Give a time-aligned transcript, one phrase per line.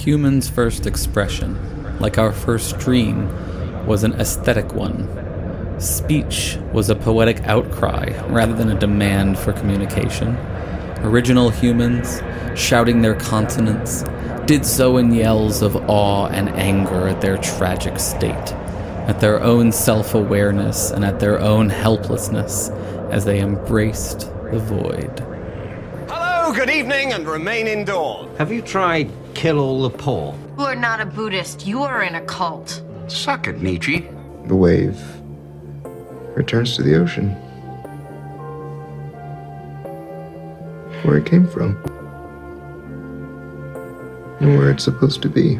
[0.00, 3.28] Human's first expression, like our first dream,
[3.86, 5.06] was an aesthetic one.
[5.78, 10.38] Speech was a poetic outcry rather than a demand for communication.
[11.00, 12.22] Original humans,
[12.58, 14.02] shouting their consonants,
[14.46, 18.32] did so in yells of awe and anger at their tragic state,
[19.06, 22.70] at their own self awareness, and at their own helplessness
[23.10, 24.20] as they embraced
[24.50, 25.20] the void.
[26.08, 28.34] Hello, good evening, and remain indoors.
[28.38, 30.34] Have you tried kill all the poor?
[30.58, 31.66] You are not a Buddhist.
[31.66, 32.82] You are in a cult.
[33.06, 34.06] Suck it, Nietzsche.
[34.44, 35.00] The wave
[36.36, 37.30] returns to the ocean.
[41.04, 41.82] Where it came from.
[44.40, 45.58] And where it's supposed to be.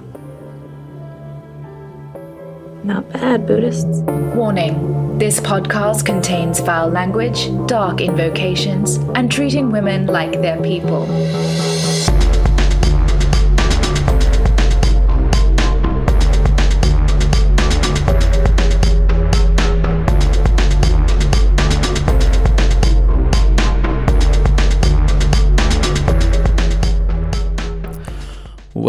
[2.85, 4.03] Not bad, Buddhists.
[4.37, 11.07] Warning this podcast contains foul language, dark invocations, and treating women like they're people.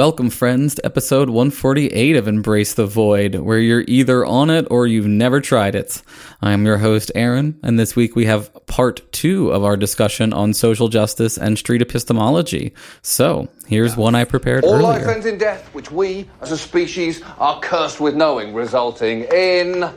[0.01, 4.87] Welcome, friends, to episode 148 of Embrace the Void, where you're either on it or
[4.87, 6.01] you've never tried it.
[6.41, 10.55] I'm your host, Aaron, and this week we have part two of our discussion on
[10.55, 12.73] social justice and street epistemology.
[13.03, 14.87] So, here's one I prepared All earlier.
[14.87, 19.87] life ends in death, which we, as a species, are cursed with knowing, resulting in.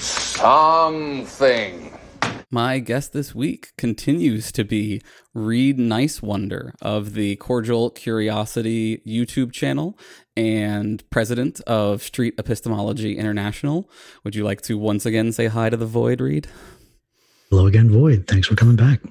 [0.00, 1.85] something.
[2.56, 5.02] My guest this week continues to be
[5.34, 9.98] Reid Nicewonder of the Cordial Curiosity YouTube channel
[10.38, 13.90] and president of Street Epistemology International.
[14.24, 16.46] Would you like to once again say hi to the Void, Reed?
[17.50, 18.24] Hello again, Void.
[18.26, 19.02] Thanks for coming back.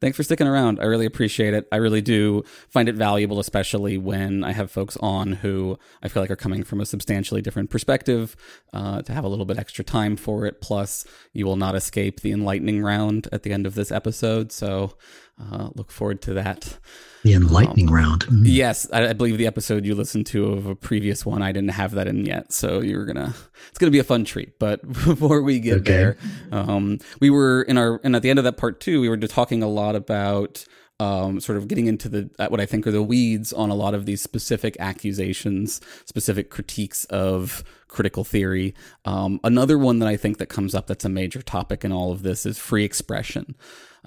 [0.00, 0.80] Thanks for sticking around.
[0.80, 1.66] I really appreciate it.
[1.70, 6.22] I really do find it valuable, especially when I have folks on who I feel
[6.22, 8.36] like are coming from a substantially different perspective,
[8.72, 10.60] uh, to have a little bit extra time for it.
[10.60, 14.52] Plus, you will not escape the enlightening round at the end of this episode.
[14.52, 14.94] So,
[15.40, 16.78] uh, look forward to that.
[17.24, 18.26] The enlightening round.
[18.26, 18.42] Mm.
[18.44, 21.70] Yes, I, I believe the episode you listened to of a previous one, I didn't
[21.70, 23.34] have that in yet, so you're gonna.
[23.70, 24.58] It's gonna be a fun treat.
[24.58, 25.92] But before we get Okay.
[25.92, 26.16] there,
[26.52, 29.16] um, we were in our and at the end of that part two, we were
[29.16, 30.64] talking a lot about
[31.00, 33.94] um, sort of getting into the what I think are the weeds on a lot
[33.94, 38.74] of these specific accusations, specific critiques of critical theory.
[39.04, 42.12] Um, another one that I think that comes up that's a major topic in all
[42.12, 43.54] of this is free expression.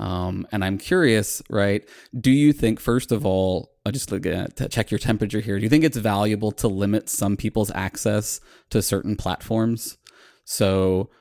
[0.01, 1.87] Um, and I'm curious, right?
[2.19, 5.57] Do you think, first of all, I just look at to check your temperature here.
[5.57, 8.41] Do you think it's valuable to limit some people's access
[8.71, 9.97] to certain platforms?
[10.43, 11.11] So,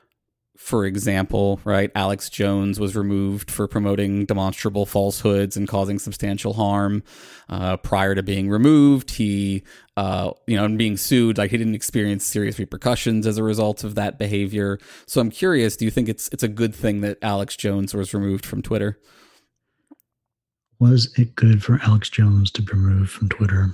[0.63, 7.01] for example, right, Alex Jones was removed for promoting demonstrable falsehoods and causing substantial harm.
[7.49, 9.63] Uh, prior to being removed, he,
[9.97, 13.83] uh, you know, and being sued, like he didn't experience serious repercussions as a result
[13.83, 14.77] of that behavior.
[15.07, 18.13] So I'm curious, do you think it's it's a good thing that Alex Jones was
[18.13, 18.99] removed from Twitter?
[20.79, 23.71] Was it good for Alex Jones to be removed from Twitter?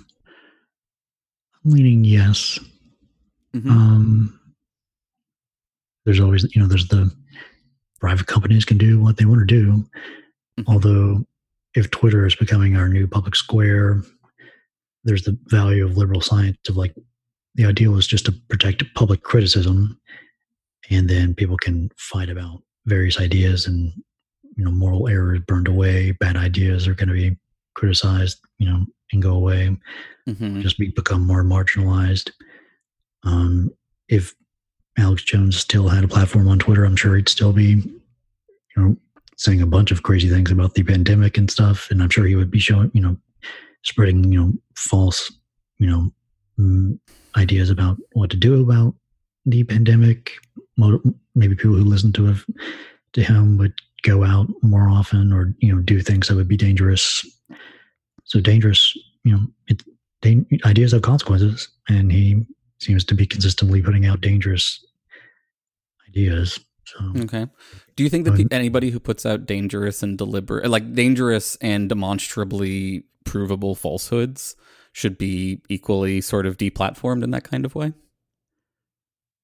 [1.65, 2.59] I'm leaning yes.
[3.53, 3.69] Mhm.
[3.69, 4.39] Um,
[6.07, 7.11] there's always, you know, there's the
[7.99, 9.85] private companies can do what they want to do.
[10.57, 10.63] Mhm.
[10.67, 11.27] Although,
[11.75, 14.01] if Twitter is becoming our new public square,
[15.03, 16.95] there's the value of liberal science of like
[17.55, 19.99] the ideal is just to protect public criticism,
[20.89, 23.91] and then people can fight about various ideas and
[24.55, 27.35] you know moral errors burned away, bad ideas are going to be
[27.75, 29.75] criticized, you know, and go away
[30.27, 30.61] Mhm.
[30.61, 32.31] just be, become more marginalized.
[33.23, 33.71] Um,
[34.09, 34.33] if
[34.97, 38.01] Alex Jones still had a platform on Twitter, I'm sure he'd still be, you
[38.75, 38.97] know,
[39.37, 41.89] saying a bunch of crazy things about the pandemic and stuff.
[41.91, 43.17] And I'm sure he would be showing, you know,
[43.83, 45.31] spreading, you know, false,
[45.77, 46.09] you know,
[46.59, 46.99] mm,
[47.35, 48.95] ideas about what to do about
[49.45, 50.31] the pandemic.
[51.35, 52.43] Maybe people who listen to him,
[53.13, 53.73] to him would
[54.03, 57.25] go out more often or you know do things that would be dangerous.
[58.25, 59.83] So dangerous, you know, it
[60.65, 62.45] ideas have consequences, and he
[62.79, 64.83] seems to be consistently putting out dangerous
[66.09, 66.59] ideas.
[66.85, 67.47] So Okay.
[67.95, 71.89] Do you think that pe- anybody who puts out dangerous and deliberate, like dangerous and
[71.89, 74.55] demonstrably provable falsehoods,
[74.93, 77.93] should be equally sort of deplatformed in that kind of way?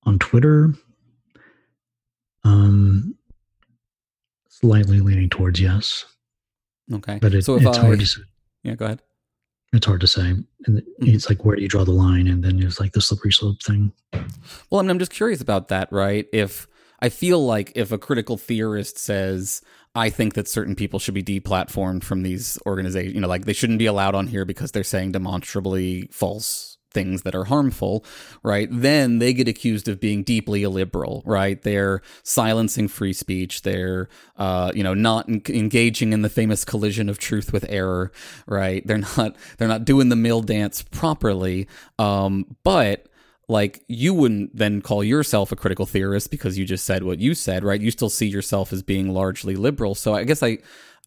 [0.05, 0.73] on Twitter,
[2.43, 3.15] um,
[4.49, 6.03] slightly leaning towards yes,
[6.91, 7.19] Okay.
[7.21, 8.21] but it, so if it's I, hard to
[8.63, 9.01] yeah, go ahead.
[9.73, 10.83] It's hard to say, and Mhm.
[11.01, 13.61] it's like where do you draw the line, and then it's like the slippery slope
[13.63, 13.91] thing.
[14.69, 16.27] Well, I mean, I'm just curious about that, right?
[16.31, 16.67] If
[16.99, 19.61] I feel like if a critical theorist says,
[19.95, 23.53] I think that certain people should be deplatformed from these organizations, you know, like they
[23.53, 28.05] shouldn't be allowed on here because they're saying demonstrably false things that are harmful,
[28.43, 28.67] right?
[28.71, 31.61] Then they get accused of being deeply illiberal, right?
[31.61, 33.63] They're silencing free speech.
[33.63, 38.11] They're, uh, you know, not en- engaging in the famous collision of truth with error,
[38.47, 38.85] right?
[38.85, 41.67] They're not, they're not doing the Mill dance properly.
[41.99, 43.07] Um, but
[43.47, 47.35] like you wouldn't then call yourself a critical theorist because you just said what you
[47.35, 47.81] said, right?
[47.81, 49.95] You still see yourself as being largely liberal.
[49.95, 50.59] So I guess I,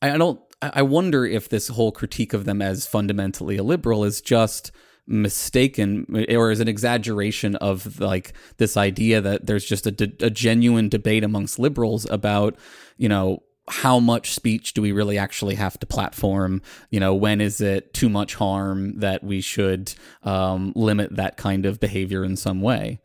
[0.02, 4.70] I don't, I wonder if this whole critique of them as fundamentally illiberal is just
[5.06, 10.88] mistaken or is an exaggeration of like this idea that there's just a, a genuine
[10.88, 12.56] debate amongst liberals about,
[12.96, 16.62] you know, how much speech do we really actually have to platform?
[16.90, 19.92] You know, when is it too much harm that we should
[20.22, 23.00] um, limit that kind of behavior in some way?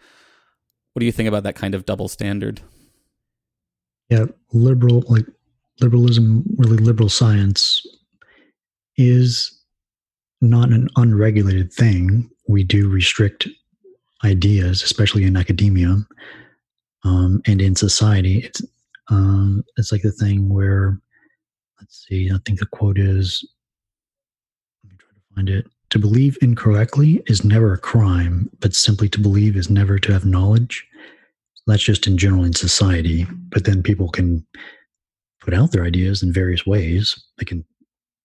[0.93, 2.61] What do you think about that kind of double standard?
[4.09, 5.25] Yeah, liberal, like
[5.79, 7.81] liberalism, really liberal science
[8.97, 9.60] is
[10.41, 12.29] not an unregulated thing.
[12.47, 13.47] We do restrict
[14.23, 15.97] ideas, especially in academia
[17.03, 18.39] um, and in society.
[18.39, 18.61] It's
[19.09, 20.99] um, it's like the thing where,
[21.79, 23.45] let's see, I think the quote is,
[24.83, 25.67] let me try to find it.
[25.89, 30.23] To believe incorrectly is never a crime, but simply to believe is never to have
[30.23, 30.87] knowledge.
[31.67, 33.27] That's just in general in society.
[33.49, 34.45] But then people can
[35.41, 37.21] put out their ideas in various ways.
[37.37, 37.65] They can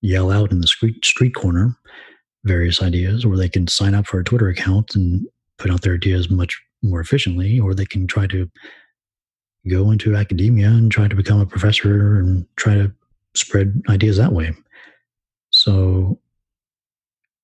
[0.02, 1.76] yell out in the street street corner
[2.44, 5.26] various ideas, or they can sign up for a Twitter account and
[5.58, 8.48] put out their ideas much more efficiently, or they can try to
[9.69, 12.93] go into academia and try to become a professor and try to
[13.34, 14.52] spread ideas that way.
[15.50, 16.20] So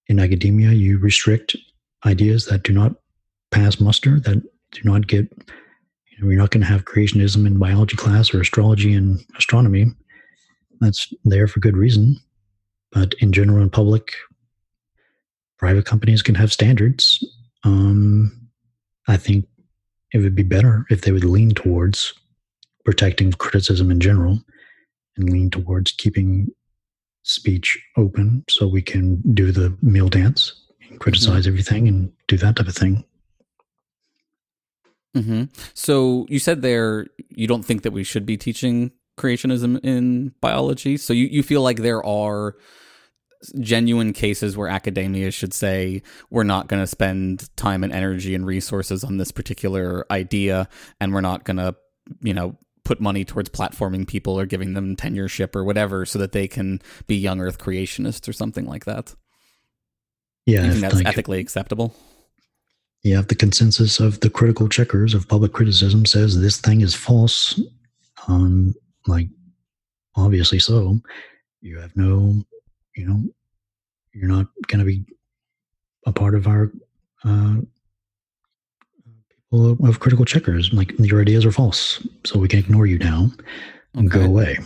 [0.07, 1.57] in academia, you restrict
[2.05, 2.95] ideas that do not
[3.51, 7.59] pass muster, that do not get, you know, you're not going to have creationism in
[7.59, 9.87] biology class or astrology and astronomy.
[10.81, 12.19] That's there for good reason.
[12.93, 14.13] But in general, in public,
[15.59, 17.25] private companies can have standards.
[17.65, 18.49] Um,
[19.09, 19.47] I think
[20.13, 22.13] it would be better if they would lean towards
[22.85, 24.41] protecting criticism in general
[25.17, 26.49] and lean towards keeping
[27.23, 30.53] speech open so we can do the Mill dance
[30.91, 31.49] and criticize mm-hmm.
[31.49, 33.05] everything and do that type of thing.
[35.17, 35.45] Mm-hmm.
[35.75, 40.97] So you said there you don't think that we should be teaching creationism in biology.
[40.97, 42.57] So you, you feel like there are
[43.61, 48.47] genuine cases where academia should say we're not going to spend time and energy and
[48.47, 50.69] resources on this particular idea
[51.01, 51.75] and we're not going to
[52.21, 56.33] you know put money towards platforming people or giving them tenureship or whatever so that
[56.33, 59.15] they can be young earth creationists or something like that.
[60.47, 61.95] Yeah you think that's like, ethically acceptable?
[63.03, 66.95] Yeah if the consensus of the critical checkers of public criticism says this thing is
[66.95, 67.61] false
[68.29, 68.75] um
[69.07, 69.29] like
[70.17, 71.01] obviously so
[71.61, 72.45] you have no
[72.97, 73.23] you know,
[74.13, 75.05] you're not going to be
[76.07, 76.71] a part of our
[77.25, 77.57] uh,
[79.29, 80.73] people of critical checkers.
[80.73, 83.31] Like your ideas are false, so we can ignore you now
[83.95, 84.19] and okay.
[84.19, 84.59] go away.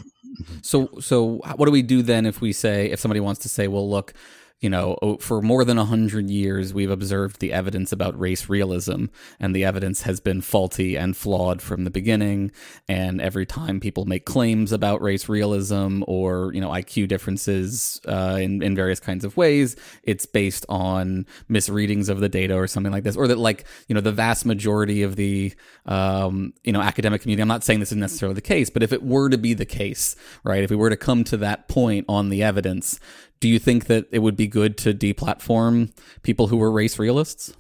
[0.63, 3.69] So, so what do we do then if we say if somebody wants to say,
[3.69, 4.13] well, look,
[4.61, 9.07] you know, for more than a hundred years, we've observed the evidence about race realism,
[9.39, 12.51] and the evidence has been faulty and flawed from the beginning.
[12.89, 18.39] And every time people make claims about race realism or you know IQ differences uh,
[18.41, 22.93] in in various kinds of ways, it's based on misreadings of the data or something
[22.93, 25.53] like this, or that like you know the vast majority of the
[25.85, 27.43] um, you know academic community.
[27.43, 29.67] I'm not saying this is necessarily the case, but if it were to be the
[29.67, 30.65] case, right?
[30.65, 32.99] If we were to come to that point on the evidence,
[33.41, 37.55] do you think that it would be good to deplatform people who were race realists?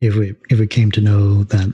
[0.00, 1.72] If we if we came to know that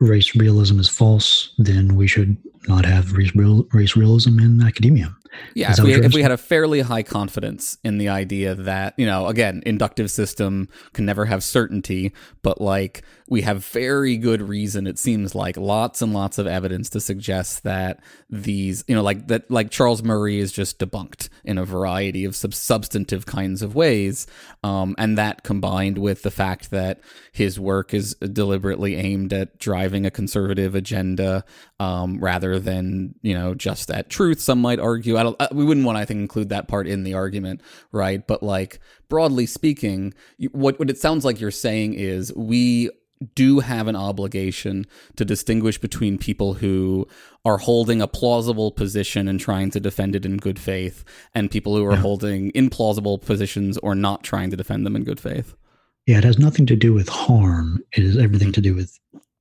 [0.00, 2.36] race realism is false, then we should
[2.68, 5.14] not have race, real, race realism in academia.
[5.54, 9.06] Yeah, if we, if we, had a fairly high confidence in the idea that, you
[9.06, 14.86] know, again, inductive system can never have certainty, but like we have very good reason,
[14.86, 19.28] it seems like lots and lots of evidence to suggest that these, you know, like
[19.28, 23.74] that, like Charles Murray is just debunked in a variety of sub- substantive kinds of
[23.74, 24.26] ways.
[24.64, 27.00] Um, and that combined with the fact that
[27.32, 31.44] his work is deliberately aimed at driving a conservative agenda
[31.80, 35.16] um, rather than, you know, just that truth, some might argue.
[35.16, 37.62] I don't, uh, we wouldn't want to, I think, include that part in the argument,
[37.90, 38.24] right?
[38.24, 40.12] But like broadly speaking,
[40.52, 42.90] what what it sounds like you're saying is we
[43.34, 47.06] do have an obligation to distinguish between people who
[47.46, 51.02] are holding a plausible position and trying to defend it in good faith
[51.34, 52.00] and people who are yeah.
[52.00, 55.54] holding implausible positions or not trying to defend them in good faith.
[56.06, 57.82] Yeah, it has nothing to do with harm.
[57.92, 58.98] It is everything to do with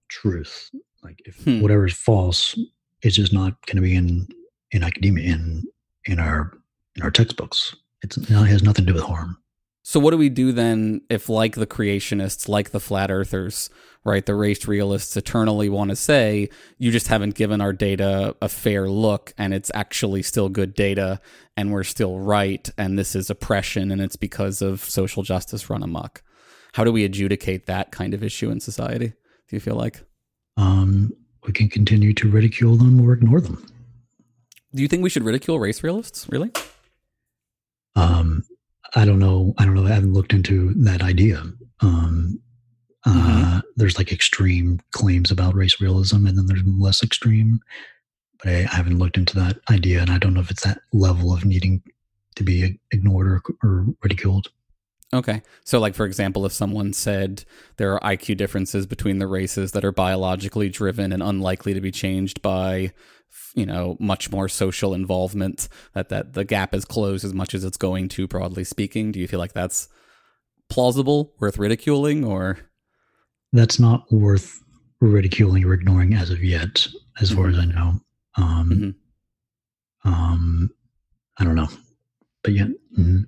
[0.10, 0.69] truth.
[1.03, 1.62] Like If Hmm.
[1.62, 2.58] whatever is false,
[3.01, 4.27] it's just not going to be in
[4.72, 5.63] in academia in
[6.06, 6.58] in our
[6.96, 7.75] in our textbooks.
[8.01, 9.38] It's it has nothing to do with harm.
[9.84, 13.70] So what do we do then if like the creationists, like the flat earthers,
[14.03, 18.50] right, the race realists eternally want to say you just haven't given our data a
[18.50, 21.20] fair look and it's actually still good data
[21.58, 25.82] and we're still right and this is oppression and it's because of social justice run
[25.82, 26.22] amok.
[26.74, 29.08] How do we adjudicate that kind of issue in society?
[29.48, 30.03] Do you feel like?
[30.60, 31.13] Um,
[31.48, 33.66] we can continue to ridicule them or ignore them.
[34.75, 36.28] Do you think we should ridicule race realists?
[36.30, 36.51] Really?
[37.96, 38.44] Um,
[38.96, 39.54] I don't know.
[39.58, 39.86] I don't know.
[39.86, 41.44] I haven't looked into that idea.
[41.82, 42.39] Um,
[43.06, 47.62] uh, There's like extreme claims about race realism, and then there's less extreme.
[48.44, 50.82] But I, I haven't looked into that idea, and I don't know if it's that
[50.92, 51.82] level of needing
[52.36, 54.50] to be ignored or, or ridiculed.
[55.12, 55.42] Okay.
[55.66, 57.44] So, like, for example, if someone said
[57.78, 61.92] there are IQ differences between the races that are biologically driven and unlikely to be
[61.92, 62.92] changed by,
[63.56, 67.63] you know, much more social involvement, that, that the gap is closed as much as
[67.63, 69.89] it's going to, broadly speaking, do you feel like that's
[70.70, 72.60] plausible, worth ridiculing, or?
[73.51, 74.62] That's not worth
[75.01, 76.88] ridiculing or ignoring as of yet,
[77.20, 77.94] as far as I know.
[78.38, 78.96] Um,
[80.04, 80.70] um,
[81.39, 81.70] I don't know.
[82.44, 82.68] But yeah.
[82.98, 83.24] mhm.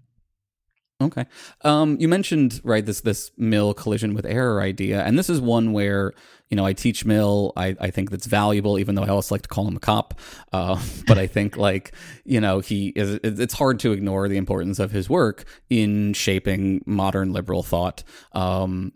[1.01, 1.25] Okay.
[1.61, 5.73] Um, you mentioned right this this Mill collision with error idea, and this is one
[5.73, 6.13] where
[6.49, 7.53] you know I teach Mill.
[7.57, 10.19] I, I think that's valuable, even though I also like to call him a cop.
[10.53, 11.93] Uh, but I think like
[12.23, 13.19] you know he is.
[13.23, 18.03] It's hard to ignore the importance of his work in shaping modern liberal thought.
[18.33, 18.93] Um,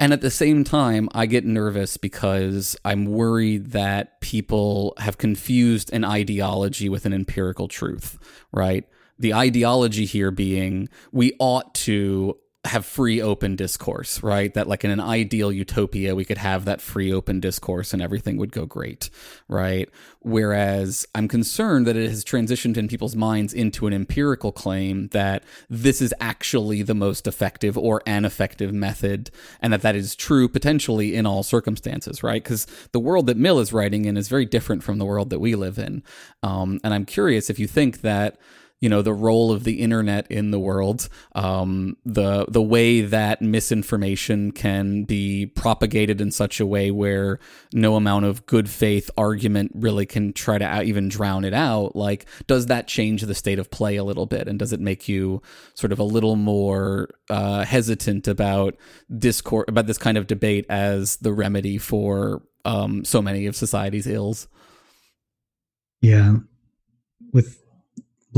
[0.00, 5.92] and at the same time, I get nervous because I'm worried that people have confused
[5.92, 8.16] an ideology with an empirical truth,
[8.52, 8.84] right?
[9.18, 14.52] The ideology here being we ought to have free open discourse, right?
[14.54, 18.36] That like in an ideal utopia, we could have that free open discourse and everything
[18.36, 19.10] would go great,
[19.48, 19.88] right?
[20.20, 25.44] Whereas I'm concerned that it has transitioned in people's minds into an empirical claim that
[25.70, 30.48] this is actually the most effective or an effective method and that that is true
[30.48, 32.42] potentially in all circumstances, right?
[32.42, 35.40] Because the world that Mill is writing in is very different from the world that
[35.40, 36.02] we live in.
[36.42, 38.36] Um, and I'm curious if you think that
[38.80, 43.42] you know the role of the internet in the world, um, the the way that
[43.42, 47.40] misinformation can be propagated in such a way where
[47.72, 51.96] no amount of good faith argument really can try to even drown it out.
[51.96, 55.08] Like, does that change the state of play a little bit, and does it make
[55.08, 55.42] you
[55.74, 58.76] sort of a little more uh, hesitant about
[59.16, 64.06] discourse about this kind of debate as the remedy for um, so many of society's
[64.06, 64.46] ills?
[66.00, 66.36] Yeah.
[67.32, 67.60] With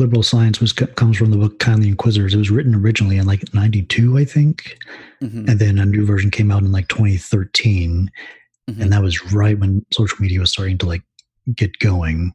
[0.01, 2.35] liberal science was comes from the book Kindly Inquisitors.
[2.35, 4.77] It was written originally in like '92, I think,
[5.23, 5.49] Mhm.
[5.49, 8.11] and then a new version came out in like 2013,
[8.69, 8.81] Mhm.
[8.81, 11.03] and that was right when social media was starting to like
[11.55, 12.33] get going.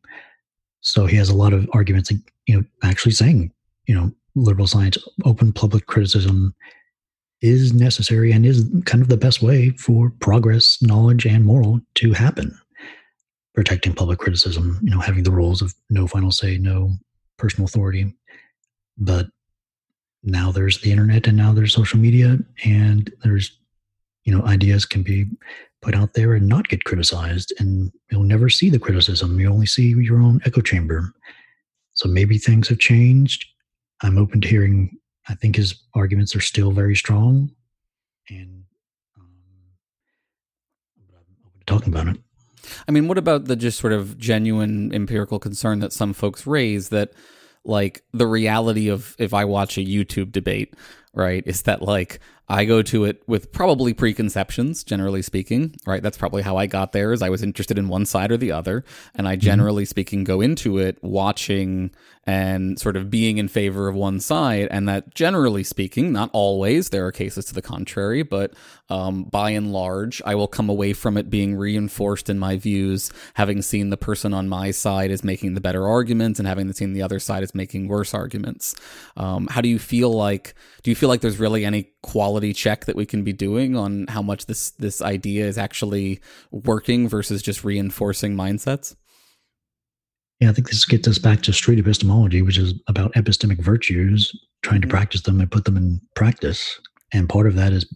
[0.81, 3.51] So he has a lot of arguments, like you know, actually saying,
[3.87, 6.53] you know, liberal science, open public criticism
[7.41, 12.13] is necessary and is kind of the best way for progress, knowledge, and moral to
[12.13, 12.55] happen.
[13.55, 16.93] Protecting public criticism, you know, having the rules of no final say, no
[17.37, 18.13] personal authority.
[18.97, 19.27] But
[20.23, 23.57] now there's the internet and now there's social media and there's,
[24.23, 25.27] you know, ideas can be
[25.81, 29.39] put out there and not get criticized and you'll never see the criticism.
[29.39, 31.13] You only see your own echo chamber.
[31.93, 33.45] So maybe things have changed.
[34.01, 34.97] I'm open to hearing,
[35.29, 37.51] I think his arguments are still very strong
[38.29, 38.63] and
[39.17, 39.29] um,
[41.07, 42.24] I'm open to talking about it.
[42.87, 46.89] I mean, what about the just sort of genuine empirical concern that some folks raise
[46.89, 47.13] that,
[47.63, 50.73] like, the reality of if I watch a YouTube debate,
[51.13, 56.03] right, is that, like, I go to it with probably preconceptions, generally speaking, right?
[56.03, 58.51] That's probably how I got there, is I was interested in one side or the
[58.51, 58.83] other.
[59.15, 61.91] And I generally speaking go into it watching
[62.27, 64.67] and sort of being in favor of one side.
[64.71, 68.53] And that generally speaking, not always, there are cases to the contrary, but
[68.89, 73.11] um, by and large, I will come away from it being reinforced in my views,
[73.35, 76.93] having seen the person on my side is making the better arguments and having seen
[76.93, 78.75] the other side is making worse arguments.
[79.17, 80.55] Um, how do you feel like?
[80.81, 84.05] Do you feel like there's really any quality check that we can be doing on
[84.07, 86.21] how much this this idea is actually
[86.51, 88.95] working versus just reinforcing mindsets?
[90.39, 94.31] Yeah, I think this gets us back to street epistemology, which is about epistemic virtues,
[94.61, 94.95] trying to mm-hmm.
[94.95, 96.79] practice them and put them in practice.
[97.11, 97.91] And part of that is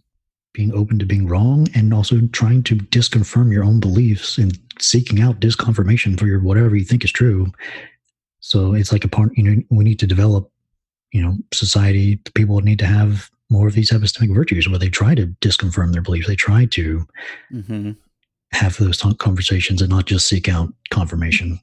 [0.54, 5.22] being open to being wrong and also trying to disconfirm your own beliefs and seeking
[5.22, 7.52] out disconfirmation for your whatever you think is true.
[8.40, 10.52] So it's like a part, you know, we need to develop,
[11.12, 15.16] you know, society, people need to have more of these epistemic virtues where they try
[15.16, 16.28] to disconfirm their beliefs.
[16.28, 17.08] They try to
[17.52, 17.92] Mm-hmm.
[18.52, 21.60] have those conversations and not just seek out confirmation.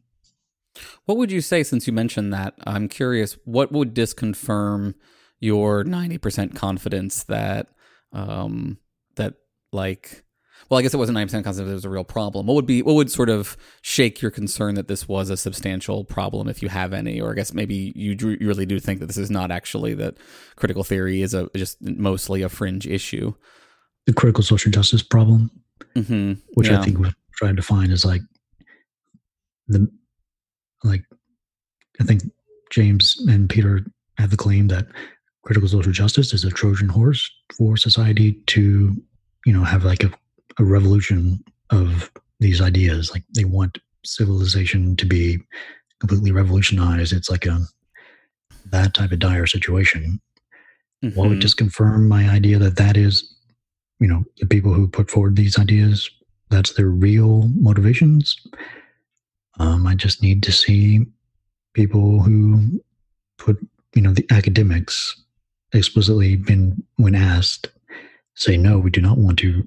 [1.07, 2.55] What would you say, since you mentioned that?
[2.67, 4.95] I'm curious, what would disconfirm
[5.41, 7.69] your 90% confidence that,
[8.13, 8.79] um,
[9.15, 9.35] that
[9.73, 10.25] like,
[10.69, 12.47] well, I guess it wasn't 90% confidence that it was a real problem.
[12.47, 16.05] What would be, what would sort of shake your concern that this was a substantial
[16.05, 17.21] problem if you have any?
[17.21, 19.95] Or I guess maybe you, do, you really do think that this is not actually
[19.95, 20.17] that
[20.57, 23.35] critical theory is a just mostly a fringe issue.
[24.07, 25.51] The critical social justice problem,
[25.95, 26.35] mm-hmm.
[26.55, 26.81] which yeah.
[26.81, 28.23] I think we're trying to find is like
[29.69, 29.89] the
[30.85, 31.03] like
[32.01, 32.23] I think
[32.71, 33.85] James and Peter
[34.19, 34.87] have the claim that
[35.45, 38.97] critical social justice is a Trojan horse for society to,
[39.45, 40.11] you know, have like a,
[40.59, 42.11] a revolution of
[42.41, 43.11] these ideas.
[43.13, 45.39] Like they want civilization to be
[46.01, 47.13] completely revolutionized.
[47.13, 47.61] It's like a
[48.67, 50.21] that type of dire situation.
[51.05, 51.19] Mm-hmm.
[51.19, 53.35] Well, it just confirm my idea that that is,
[54.01, 56.11] you know, the people who put forward these ideas,
[56.51, 58.37] that's their real motivations.
[59.59, 61.07] Um, I just need to see
[61.75, 62.81] people who
[63.39, 63.59] put,
[63.95, 65.23] you know, the academics
[65.73, 67.71] explicitly been, when asked,
[68.35, 69.67] say, no, we do not want to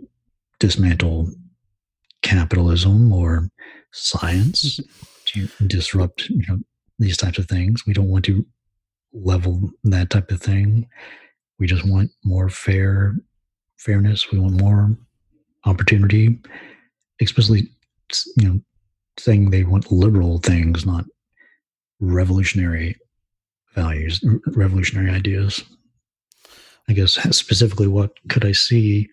[0.59, 1.31] dismantle
[2.21, 3.49] capitalism or
[3.91, 5.45] science mm-hmm.
[5.47, 6.59] to disrupt, you know,
[6.99, 7.85] these types of things.
[7.85, 8.45] We don't want to
[9.13, 10.87] level that type of thing.
[11.59, 13.15] We just want more fair
[13.77, 14.31] fairness.
[14.31, 14.97] We want more
[15.65, 16.39] opportunity.
[17.19, 17.67] Explicitly,
[18.37, 18.61] you know,
[19.17, 21.05] saying they want liberal things, not
[21.99, 22.95] revolutionary
[23.75, 25.63] values, revolutionary ideas.
[26.87, 29.09] I guess specifically, what could I see?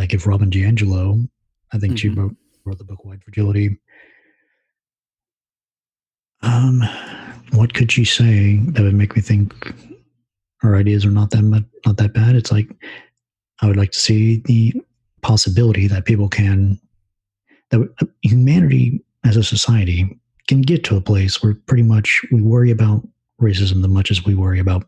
[0.00, 1.28] Like if Robin DiAngelo,
[1.74, 1.96] I think mm-hmm.
[1.96, 3.78] she wrote, wrote the book White Fragility.
[6.40, 6.82] Um,
[7.52, 9.74] what could she say that would make me think
[10.60, 12.34] her ideas are not that much, not that bad?
[12.34, 12.74] It's like
[13.60, 14.72] I would like to see the
[15.20, 16.80] possibility that people can
[17.68, 17.86] that
[18.22, 23.06] humanity as a society can get to a place where pretty much we worry about
[23.38, 24.82] racism the much as we worry about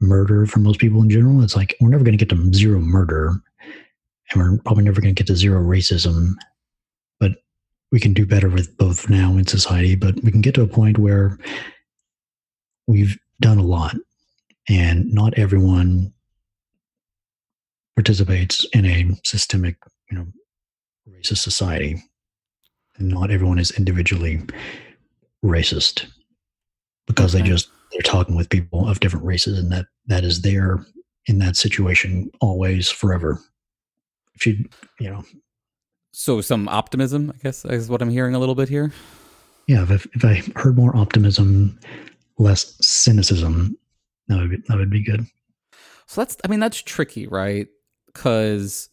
[0.00, 1.42] murder for most people in general.
[1.42, 3.40] It's like we're never going to get to zero murder,
[4.30, 6.34] and we're probably never going to get to zero racism.
[7.20, 7.32] But
[7.92, 9.96] we can do better with both now in society.
[9.96, 11.38] But we can get to a point where
[12.86, 13.96] we've done a lot,
[14.68, 16.12] and not everyone
[17.94, 19.76] participates in a systemic,
[20.10, 20.26] you know,
[21.08, 22.02] racist society
[22.98, 24.40] and not everyone is individually
[25.44, 26.06] racist
[27.06, 27.42] because okay.
[27.42, 30.84] they just they're talking with people of different races and that that is there
[31.26, 33.40] in that situation always forever.
[34.34, 34.68] If you
[35.00, 35.24] you know.
[36.12, 38.92] So some optimism i guess is what i'm hearing a little bit here?
[39.66, 41.78] Yeah if, if i heard more optimism
[42.38, 43.76] less cynicism
[44.28, 45.26] that would be, that would be good.
[46.06, 47.68] So that's i mean that's tricky right?
[48.06, 48.88] Because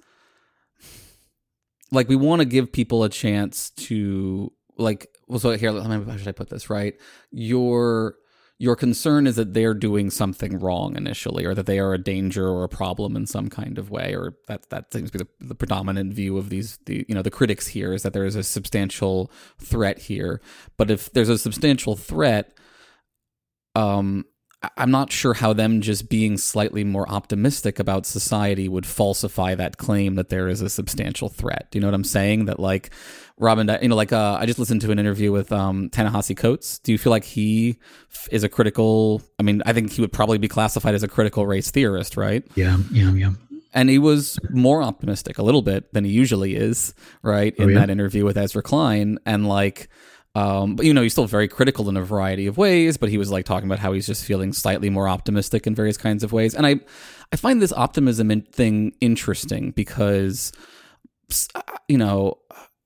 [1.91, 6.27] like we want to give people a chance to like well so here how should
[6.27, 6.95] i put this right?
[7.31, 8.15] Your
[8.59, 12.47] your concern is that they're doing something wrong initially or that they are a danger
[12.47, 15.47] or a problem in some kind of way or that that seems to be the,
[15.47, 18.35] the predominant view of these the you know the critics here is that there is
[18.35, 20.39] a substantial threat here.
[20.77, 22.57] But if there's a substantial threat
[23.75, 24.25] um
[24.77, 29.77] I'm not sure how them just being slightly more optimistic about society would falsify that
[29.77, 31.67] claim that there is a substantial threat.
[31.69, 32.45] Do you know what I'm saying?
[32.45, 32.91] That like
[33.37, 36.79] Robin, you know, like uh, I just listened to an interview with um, Ta-Nehisi Coates.
[36.79, 37.77] Do you feel like he
[38.31, 39.21] is a critical?
[39.37, 42.43] I mean, I think he would probably be classified as a critical race theorist, right?
[42.55, 43.31] Yeah, yeah, yeah.
[43.73, 47.55] And he was more optimistic a little bit than he usually is, right?
[47.59, 47.79] Oh, in yeah?
[47.79, 49.89] that interview with Ezra Klein, and like
[50.35, 52.97] um, but you know, he's still very critical in a variety of ways.
[52.97, 55.97] But he was like talking about how he's just feeling slightly more optimistic in various
[55.97, 56.55] kinds of ways.
[56.55, 56.79] And I,
[57.31, 60.51] I find this optimism in, thing interesting because,
[61.87, 62.39] you know,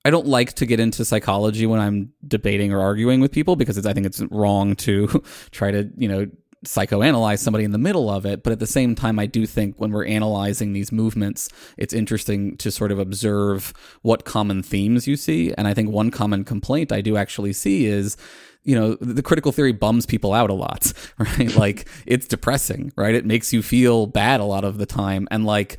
[0.07, 3.85] I don't like to get into psychology when I'm debating or arguing with people because
[3.85, 5.07] I think it's wrong to
[5.51, 6.27] try to you know
[6.65, 8.43] psychoanalyze somebody in the middle of it.
[8.43, 12.57] But at the same time, I do think when we're analyzing these movements, it's interesting
[12.57, 15.53] to sort of observe what common themes you see.
[15.57, 18.17] And I think one common complaint I do actually see is
[18.63, 23.15] you know the critical theory bums people out a lot right like it's depressing right
[23.15, 25.77] it makes you feel bad a lot of the time and like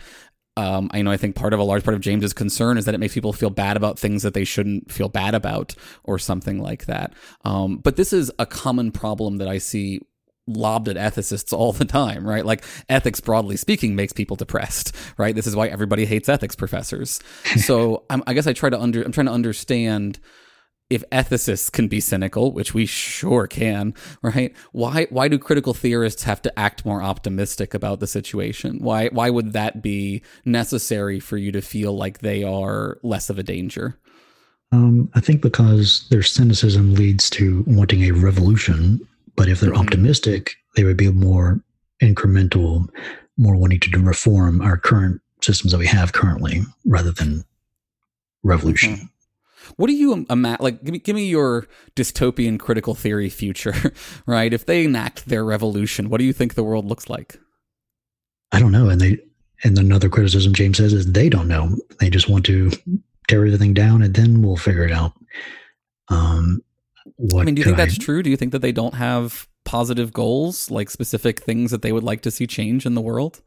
[0.57, 2.95] um, I know I think part of a large part of James's concern is that
[2.95, 6.61] it makes people feel bad about things that they shouldn't feel bad about or something
[6.61, 7.15] like that.
[7.45, 10.01] Um, but this is a common problem that I see
[10.49, 12.45] lobbed at ethicists all the time, right?
[12.45, 15.35] Like ethics, broadly speaking, makes people depressed, right?
[15.35, 17.21] This is why everybody hates ethics professors.
[17.57, 20.19] so I'm, i guess I try to under, I'm trying to understand
[20.91, 24.55] if ethicists can be cynical, which we sure can, right?
[24.73, 28.79] Why why do critical theorists have to act more optimistic about the situation?
[28.79, 33.39] Why why would that be necessary for you to feel like they are less of
[33.39, 33.99] a danger?
[34.73, 39.07] Um, I think because their cynicism leads to wanting a revolution,
[39.39, 39.81] but if they're mm-hmm.
[39.81, 41.63] optimistic, they would be more
[42.03, 42.89] incremental,
[43.37, 47.45] more wanting to reform our current systems that we have currently rather than
[48.43, 48.95] revolution.
[48.95, 49.05] Mm-hmm.
[49.77, 50.65] What do you imagine?
[50.65, 53.93] Like, give me, give me your dystopian critical theory future,
[54.27, 54.53] right?
[54.53, 57.39] If they enact their revolution, what do you think the world looks like?
[58.51, 58.89] I don't know.
[58.89, 59.19] And they,
[59.63, 61.77] and another criticism James says is they don't know.
[62.01, 62.73] They just want to
[63.29, 65.13] tear everything down and then we'll figure it out.
[66.09, 66.63] Um,
[67.37, 68.23] I mean, do you think that's true?
[68.23, 72.03] Do you think that they don't have positive goals, like specific things that they would
[72.03, 73.43] like to see change in the world?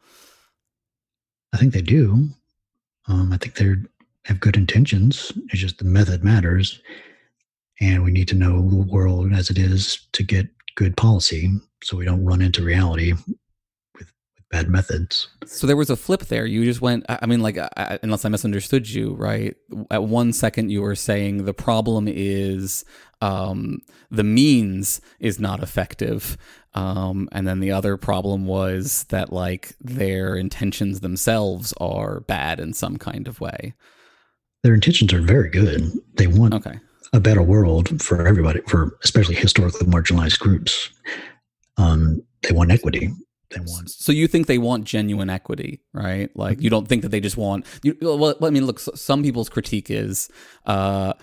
[1.54, 2.30] I think they do.
[3.08, 3.74] Um, I think they
[4.26, 5.32] have good intentions.
[5.50, 6.82] It's just the method matters,
[7.80, 11.52] and we need to know the world as it is to get good policy,
[11.84, 13.34] so we don't run into reality with
[13.97, 15.28] with bad methods.
[15.45, 16.45] So there was a flip there.
[16.45, 17.06] You just went.
[17.10, 19.56] I mean, like, I, unless I misunderstood you, right?
[19.89, 22.86] At one second, you were saying the problem is
[23.22, 23.80] um,
[24.10, 26.38] the means is not effective,
[26.74, 32.74] um, and then the other problem was that like their intentions themselves are bad in
[32.74, 33.74] some kind of way.
[34.64, 35.92] Their intentions are very good.
[36.16, 36.80] They want okay.
[37.14, 40.90] a better world for everybody, for especially historically marginalized groups.
[41.78, 43.12] Um, they want equity
[43.52, 43.90] they want.
[43.90, 46.30] So you think they want genuine equity, right?
[46.36, 47.66] Like you don't think that they just want.
[47.84, 50.30] You, well, I mean, look, some people's critique is
[50.66, 51.14] uh,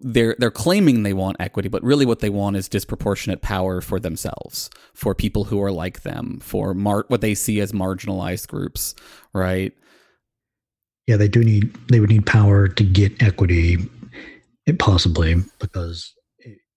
[0.00, 3.98] they're they're claiming they want equity, but really what they want is disproportionate power for
[3.98, 8.94] themselves, for people who are like them, for mar- what they see as marginalized groups,
[9.32, 9.72] right?
[11.06, 11.74] Yeah, they do need.
[11.88, 13.78] They would need power to get equity,
[14.78, 16.14] possibly because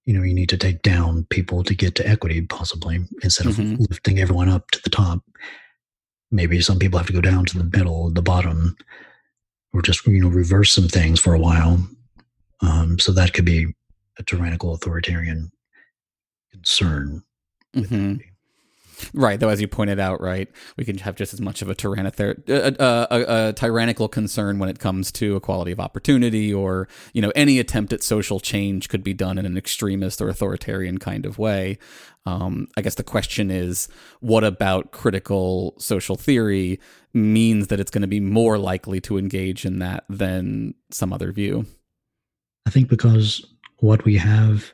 [0.07, 3.55] you know you need to take down people to get to equity possibly instead of
[3.55, 3.83] mm-hmm.
[3.89, 5.19] lifting everyone up to the top
[6.31, 8.75] maybe some people have to go down to the middle the bottom
[9.73, 11.77] or just you know reverse some things for a while
[12.61, 13.67] um, so that could be
[14.17, 15.51] a tyrannical authoritarian
[16.51, 17.21] concern
[17.75, 18.15] mm-hmm.
[19.13, 21.75] Right, though, as you pointed out, right, we can have just as much of a,
[21.75, 25.71] tyrannother- a, uh, a, uh, a, uh, a, tyrannical concern when it comes to equality
[25.71, 29.57] of opportunity, or you know, any attempt at social change could be done in an
[29.57, 31.77] extremist or authoritarian kind of way.
[32.25, 33.87] Um, I guess the question is,
[34.19, 36.79] what about critical social theory
[37.13, 41.31] means that it's going to be more likely to engage in that than some other
[41.31, 41.65] view?
[42.65, 43.45] I think because
[43.77, 44.73] what we have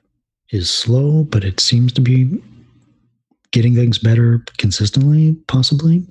[0.49, 2.41] is slow, but it seems to be
[3.53, 6.05] getting things better consistently, possibly.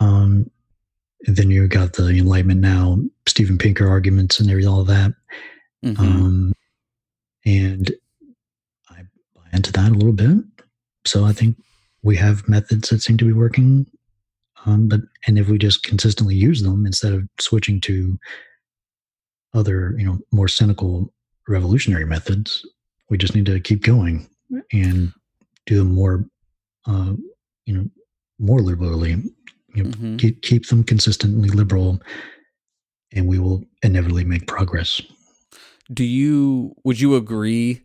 [0.00, 0.50] Um,
[1.26, 2.98] and then you got the Enlightenment now,
[3.28, 5.12] Steven Pinker arguments and everything, all of that.
[5.84, 6.02] Mm-hmm.
[6.02, 6.52] Um,
[7.44, 7.92] and
[8.90, 9.02] I
[9.34, 10.38] buy into that a little bit.
[11.04, 11.56] So I think
[12.02, 13.86] we have methods that seem to be working.
[14.66, 18.18] Um, but and if we just consistently use them instead of switching to
[19.52, 21.12] other, you know, more cynical
[21.46, 22.66] revolutionary methods,
[23.10, 24.26] we just need to keep going
[24.72, 25.12] and
[25.66, 26.24] do them more
[26.86, 27.14] uh,
[27.66, 27.88] you know,
[28.38, 29.22] more liberally.
[29.74, 30.16] You know, mm-hmm.
[30.18, 32.00] keep, keep them consistently liberal,
[33.12, 35.02] and we will inevitably make progress.
[35.92, 36.74] Do you?
[36.84, 37.82] Would you agree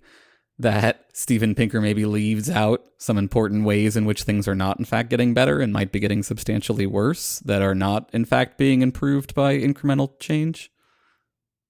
[0.60, 4.86] that Steven Pinker maybe leaves out some important ways in which things are not, in
[4.86, 8.82] fact, getting better and might be getting substantially worse that are not, in fact, being
[8.82, 10.70] improved by incremental change?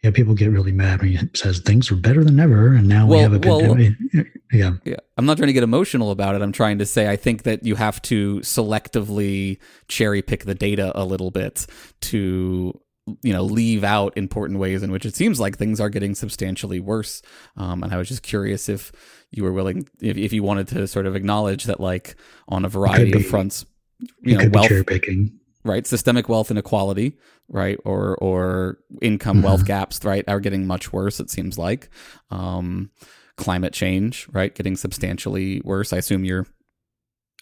[0.03, 3.05] Yeah, people get really mad when he says things are better than ever, and now
[3.05, 3.97] well, we have a pandemic.
[4.13, 4.95] Well, yeah, yeah.
[5.17, 6.41] I'm not trying to get emotional about it.
[6.41, 9.57] I'm trying to say I think that you have to selectively
[9.89, 11.65] cherry pick the data a little bit
[12.01, 12.79] to
[13.23, 16.79] you know leave out important ways in which it seems like things are getting substantially
[16.79, 17.21] worse.
[17.57, 18.93] Um, and I was just curious if
[19.31, 22.15] you were willing, if, if you wanted to sort of acknowledge that, like
[22.47, 23.65] on a variety of fronts,
[24.21, 25.85] you know, wealth, cherry picking right?
[25.85, 27.17] Systemic wealth inequality,
[27.47, 29.45] right, or or income mm-hmm.
[29.45, 31.19] wealth gaps, right, are getting much worse.
[31.19, 31.89] It seems like
[32.31, 32.91] um,
[33.37, 35.93] climate change, right, getting substantially worse.
[35.93, 36.47] I assume you're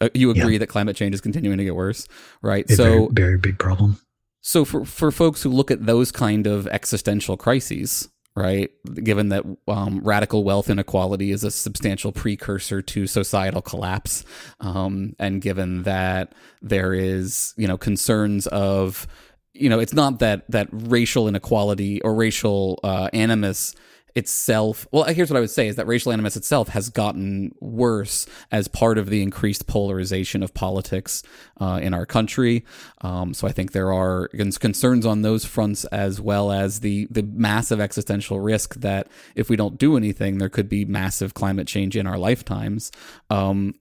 [0.02, 0.60] uh, you agree yeah.
[0.60, 2.08] that climate change is continuing to get worse,
[2.42, 2.70] right?
[2.70, 4.00] A so very, very big problem.
[4.42, 8.70] So for for folks who look at those kind of existential crises, right?
[8.94, 14.24] Given that um, radical wealth inequality is a substantial precursor to societal collapse,
[14.60, 19.08] um, and given that there is, you know, concerns of,
[19.54, 23.74] you know, it's not that that racial inequality or racial uh, animus
[24.18, 28.26] itself well here's what i would say is that racial animus itself has gotten worse
[28.52, 31.22] as part of the increased polarization of politics
[31.60, 32.66] uh, in our country.
[33.02, 34.28] Um, so i think there are
[34.60, 39.56] concerns on those fronts as well as the the massive existential risk that if we
[39.56, 42.92] don't do anything there could be massive climate change in our lifetimes.
[43.30, 43.76] Um,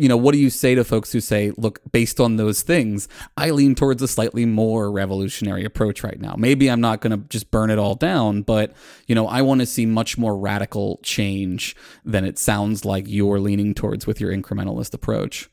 [0.00, 3.06] you know, what do you say to folks who say, look, based on those things,
[3.36, 6.34] I lean towards a slightly more revolutionary approach right now.
[6.38, 8.72] Maybe I'm not going to just burn it all down, but,
[9.06, 13.40] you know, I want to see much more radical change than it sounds like you're
[13.40, 15.50] leaning towards with your incrementalist approach.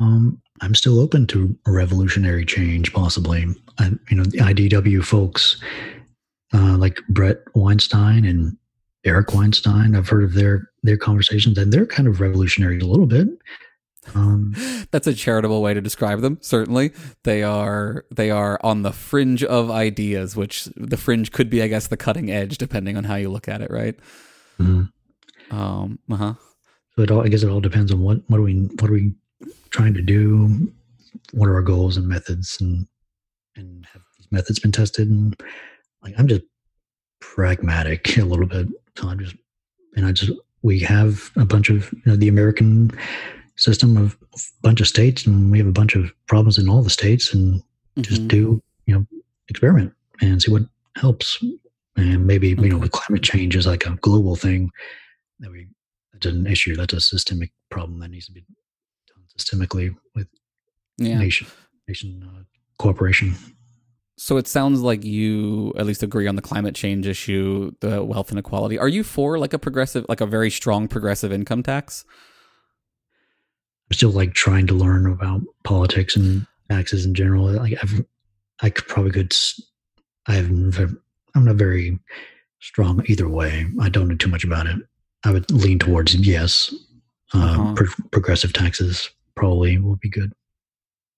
[0.00, 3.46] Um, I'm still open to revolutionary change, possibly.
[3.78, 5.60] I, you know, the IDW folks
[6.54, 8.56] uh, like Bret Weinstein and
[9.06, 9.94] Eric Weinstein.
[9.94, 13.28] I've heard of their their conversations, and they're kind of revolutionary a little bit.
[14.14, 14.54] Um,
[14.90, 16.38] That's a charitable way to describe them.
[16.40, 16.92] Certainly,
[17.24, 21.68] they are they are on the fringe of ideas, which the fringe could be, I
[21.68, 23.70] guess, the cutting edge, depending on how you look at it.
[23.70, 23.96] Right.
[24.58, 25.56] Mm-hmm.
[25.56, 25.98] Um.
[26.10, 26.34] Uh huh.
[26.96, 28.94] So it all, I guess, it all depends on what what are we what are
[28.94, 29.14] we
[29.70, 30.72] trying to do,
[31.32, 32.86] what are our goals and methods, and
[33.54, 35.08] and have these methods been tested?
[35.10, 35.38] And
[36.02, 36.42] like, I'm just
[37.20, 38.68] pragmatic a little bit.
[38.96, 39.36] Just,
[39.96, 40.32] and I just,
[40.62, 42.90] we have a bunch of, you know, the American
[43.56, 46.82] system of a bunch of states, and we have a bunch of problems in all
[46.82, 48.02] the states, and mm-hmm.
[48.02, 49.06] just do, you know,
[49.48, 50.62] experiment and see what
[50.96, 51.42] helps.
[51.96, 54.70] And maybe, you know, with climate change is like a global thing
[55.40, 55.68] that we,
[56.12, 56.76] that's an issue.
[56.76, 58.44] That's a systemic problem that needs to be
[59.08, 60.26] done systemically with
[60.98, 61.18] yeah.
[61.18, 61.46] nation,
[61.88, 62.42] nation uh,
[62.78, 63.34] cooperation.
[64.18, 68.32] So it sounds like you at least agree on the climate change issue, the wealth
[68.32, 68.78] inequality.
[68.78, 72.04] Are you for like a progressive, like a very strong progressive income tax?
[73.90, 77.52] I'm still like trying to learn about politics and taxes in general.
[77.52, 78.04] Like I've,
[78.60, 79.34] I could probably could.
[80.26, 80.96] I have.
[81.34, 81.98] I'm not very
[82.60, 83.66] strong either way.
[83.80, 84.78] I don't know too much about it.
[85.24, 86.74] I would lean towards yes.
[87.34, 87.74] Uh, uh-huh.
[87.74, 90.32] pro- progressive taxes probably will be good.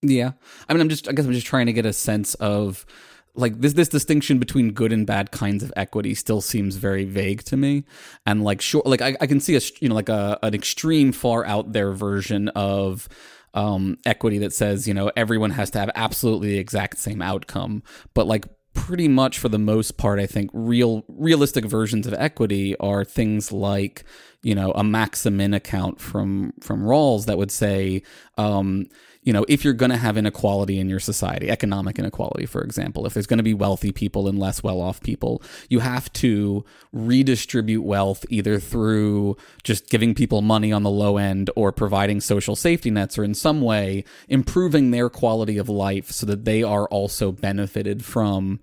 [0.03, 0.33] Yeah.
[0.69, 2.87] I mean, I'm just, I guess I'm just trying to get a sense of
[3.35, 7.43] like this, this distinction between good and bad kinds of equity still seems very vague
[7.45, 7.85] to me.
[8.27, 11.13] And like, sure, like I, I can see a, you know, like a, an extreme
[11.13, 13.09] far out there version of,
[13.55, 17.83] um, equity that says, you know, everyone has to have absolutely the exact same outcome.
[18.15, 22.77] But like pretty much for the most part, I think real realistic versions of equity
[22.77, 24.05] are things like,
[24.43, 28.03] you know, a maximin account from from Rawls that would say,
[28.37, 28.87] um,
[29.29, 33.05] you know, if you're going to have inequality in your society, economic inequality, for example,
[33.05, 36.64] if there's going to be wealthy people and less well off people, you have to
[36.95, 42.57] redistribute wealth either through just giving people money on the low end or providing social
[42.57, 46.87] safety nets or in some way improving their quality of life so that they are
[46.88, 48.59] also benefited from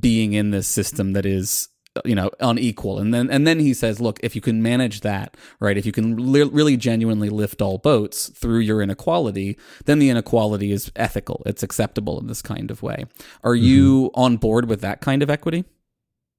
[0.00, 1.68] being in this system that is
[2.04, 2.98] you know unequal.
[2.98, 5.92] And then and then he says look if you can manage that right if you
[5.92, 11.42] can li- really genuinely lift all boats through your inequality then the inequality is ethical.
[11.46, 13.06] It's acceptable in this kind of way.
[13.42, 13.64] Are mm-hmm.
[13.64, 15.64] you on board with that kind of equity?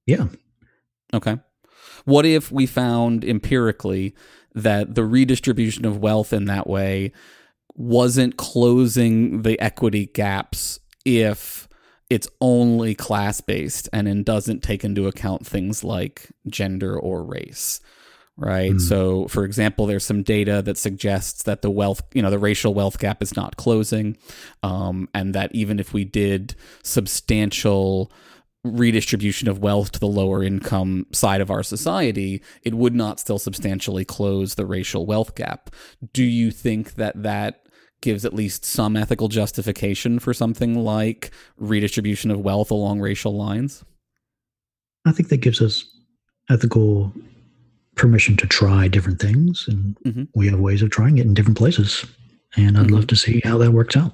[0.06, 0.28] Yeah.
[1.12, 1.38] Okay.
[2.04, 4.14] What if we found empirically
[4.54, 7.12] that the redistribution of wealth in that way
[7.74, 11.67] wasn't closing the equity gaps if
[12.10, 17.80] it's only class based and it doesn't take into account things like gender or race
[18.36, 18.80] right mm.
[18.80, 22.72] so for example there's some data that suggests that the wealth you know the racial
[22.72, 24.16] wealth gap is not closing
[24.62, 28.10] um, and that even if we did substantial
[28.64, 33.38] redistribution of wealth to the lower income side of our society it would not still
[33.38, 35.70] substantially close the racial wealth gap
[36.12, 37.67] do you think that that
[38.00, 43.84] gives at least some ethical justification for something like redistribution of wealth along racial lines?
[45.06, 45.84] I think that gives us
[46.50, 47.12] ethical
[47.94, 50.24] permission to try different things, and mm-hmm.
[50.34, 52.04] we have ways of trying it in different places.
[52.56, 52.94] And I'd mm-hmm.
[52.94, 54.12] love to see how that works out.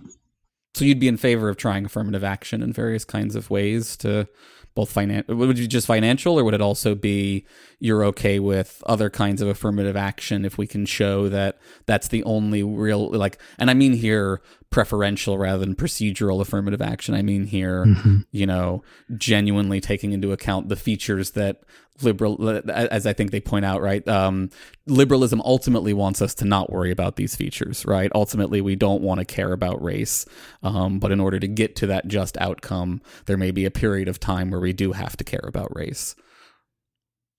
[0.75, 4.27] So you'd be in favor of trying affirmative action in various kinds of ways to
[4.74, 7.46] both financial would you just financial or would it also be
[7.78, 12.24] you're okay with other kinds of affirmative action if we can show that that's the
[12.24, 17.44] only real like and i mean here preferential rather than procedural affirmative action i mean
[17.44, 18.18] here mm-hmm.
[18.32, 18.82] you know
[19.16, 21.62] genuinely taking into account the features that
[22.02, 24.50] liberal as i think they point out right um,
[24.87, 28.11] liberalism ultimately wants us to not worry about these features right?
[28.14, 30.26] Ultimately we don't want to care about race
[30.62, 34.09] um, but in order to get to that just outcome there may be a period
[34.09, 36.16] of time where we do have to care about race.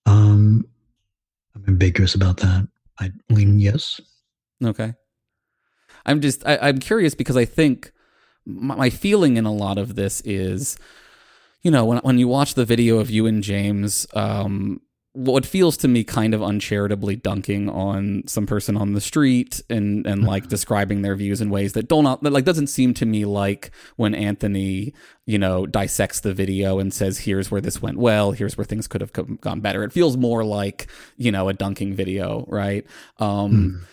[0.05, 0.65] Um
[1.55, 2.67] i'm ambiguous about that.
[2.99, 3.99] I lean yes.
[4.63, 4.93] Okay.
[6.05, 7.91] I'm just I, i'm curious because i think
[8.45, 10.77] my feeling in a lot of this is
[11.65, 14.81] you know, when when you watch the video of you and James, um,
[15.13, 20.05] what feels to me kind of uncharitably dunking on some person on the street and
[20.05, 23.25] and like describing their views in ways that don't that like doesn't seem to me
[23.25, 24.93] like when Anthony
[25.25, 28.31] you know dissects the video and says here's where this went well.
[28.31, 29.83] Here's where things could have gone better.
[29.83, 30.85] It feels more like
[31.17, 32.85] you know a dunking video right?
[33.17, 33.87] Um mm.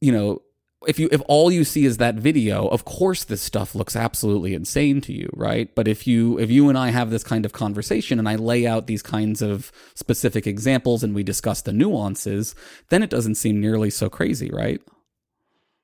[0.00, 0.42] you know
[0.86, 4.54] if you if all you see is that video, of course this stuff looks absolutely
[4.54, 5.74] insane to you, right?
[5.74, 8.66] But if you if you and I have this kind of conversation and I lay
[8.66, 12.54] out these kinds of specific examples and we discuss the nuances,
[12.88, 14.80] then it doesn't seem nearly so crazy, right?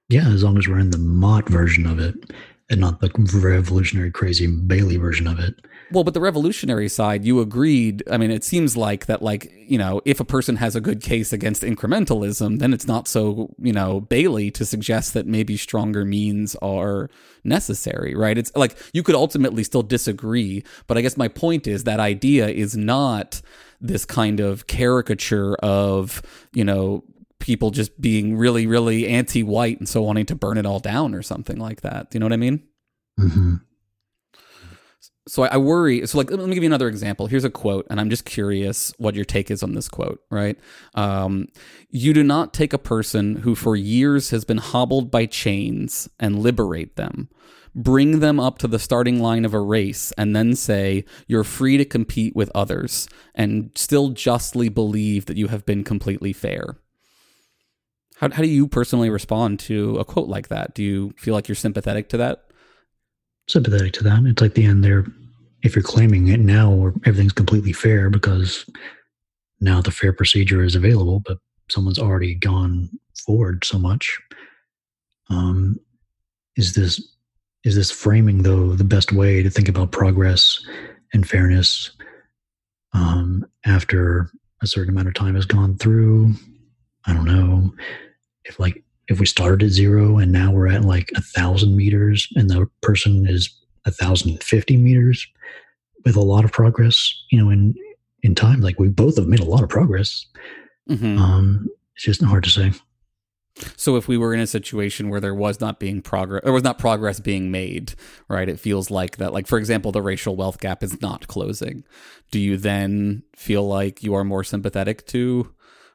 [0.08, 2.14] Yeah, as long as we're in the motte version of it
[2.70, 5.54] and not the revolutionary crazy Bailey version of it.
[5.92, 8.02] Well, but the revolutionary side, you agreed.
[8.10, 11.02] I mean, it seems like that, like, you know, if a person has a good
[11.02, 16.06] case against incrementalism, then it's not so, you know, Bailey to suggest that maybe stronger
[16.06, 17.10] means are
[17.44, 18.38] necessary, right?
[18.38, 20.64] It's like you could ultimately still disagree.
[20.86, 23.42] But I guess my point is that idea is not
[23.78, 26.22] this kind of caricature of,
[26.54, 27.04] you know,
[27.38, 31.14] people just being really, really anti white and so wanting to burn it all down
[31.14, 32.10] or something like that.
[32.10, 32.62] Do you know what I mean?
[33.20, 33.56] Mm-hmm
[35.28, 36.04] so I, worry.
[36.06, 37.26] So, like, let me give you another example.
[37.26, 40.20] Here's a quote, and I'm just curious what your take is on this quote.
[40.30, 40.58] Right?
[40.94, 41.46] Um,
[41.90, 46.40] you do not take a person who for years has been hobbled by chains and
[46.40, 47.28] liberate them,
[47.74, 51.76] bring them up to the starting line of a race, and then say you're free
[51.76, 56.78] to compete with others, and still justly believe that you have been completely fair.
[58.16, 60.74] How, how do you personally respond to a quote like that?
[60.74, 62.44] Do you feel like you're sympathetic to that?
[63.48, 64.24] Sympathetic to that.
[64.24, 65.04] It's like the end there.
[65.62, 68.68] If you're claiming it now, everything's completely fair because
[69.60, 72.90] now the fair procedure is available, but someone's already gone
[73.24, 74.20] forward so much.
[75.30, 75.78] Um,
[76.56, 77.00] is this
[77.64, 80.60] is this framing though the best way to think about progress
[81.12, 81.92] and fairness
[82.92, 84.30] um, after
[84.62, 86.34] a certain amount of time has gone through?
[87.06, 87.72] I don't know
[88.44, 88.81] if like
[89.12, 92.66] if we started at zero and now we're at like a thousand meters and the
[92.80, 95.26] person is a thousand fifty meters
[96.04, 97.74] with a lot of progress, you know, in
[98.22, 100.26] in time, like we both have made a lot of progress.
[100.88, 101.18] Mm-hmm.
[101.18, 102.72] Um, it's just hard to say.
[103.76, 106.62] So if we were in a situation where there was not being progress, there was
[106.62, 107.94] not progress being made,
[108.28, 108.48] right?
[108.48, 109.32] It feels like that.
[109.32, 111.84] Like for example, the racial wealth gap is not closing.
[112.30, 115.52] Do you then feel like you are more sympathetic to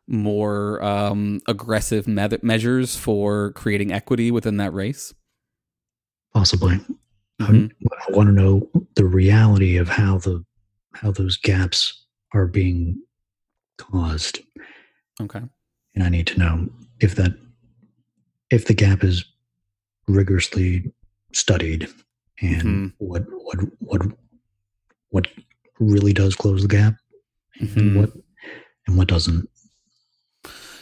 [0.07, 5.13] more um, aggressive me- measures for creating equity within that race?
[6.33, 6.79] Possibly.
[7.41, 7.67] Mm-hmm.
[7.91, 10.43] I, I want to know the reality of how the
[10.93, 12.99] how those gaps are being
[13.77, 14.39] caused.
[15.21, 15.41] Okay.
[15.93, 17.33] And I need to know if that
[18.49, 19.25] if the gap is
[20.07, 20.91] rigorously
[21.33, 21.87] studied
[22.41, 22.87] and mm-hmm.
[22.97, 24.01] what what what
[25.09, 25.27] what
[25.79, 26.95] really does close the gap
[27.61, 27.79] mm-hmm.
[27.79, 28.11] and what
[28.87, 29.49] and what doesn't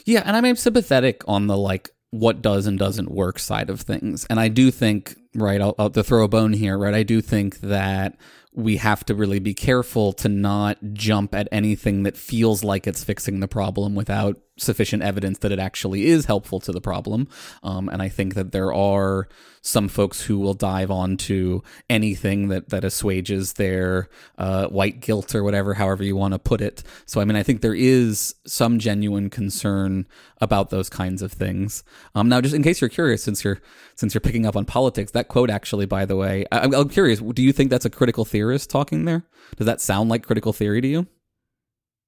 [0.05, 4.25] yeah, and I'm sympathetic on the like what does and doesn't work side of things.
[4.29, 6.93] And I do think, right, I'll, I'll throw a bone here, right?
[6.93, 8.15] I do think that
[8.53, 13.03] we have to really be careful to not jump at anything that feels like it's
[13.03, 17.27] fixing the problem without sufficient evidence that it actually is helpful to the problem.
[17.63, 19.27] Um, and I think that there are
[19.61, 25.43] some folks who will dive onto anything that that assuages their uh, white guilt or
[25.43, 26.83] whatever, however you want to put it.
[27.05, 30.07] So I mean, I think there is some genuine concern
[30.39, 31.83] about those kinds of things.
[32.13, 33.59] Um, now, just in case you're curious, since you're
[33.95, 37.19] since you're picking up on politics, that quote actually, by the way, I, I'm curious.
[37.19, 39.25] Do you think that's a critical theorist talking there?
[39.57, 41.07] Does that sound like critical theory to you?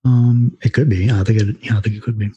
[0.05, 1.09] Um, it could be.
[1.09, 1.55] I think it.
[1.61, 2.31] Yeah, I think it could be.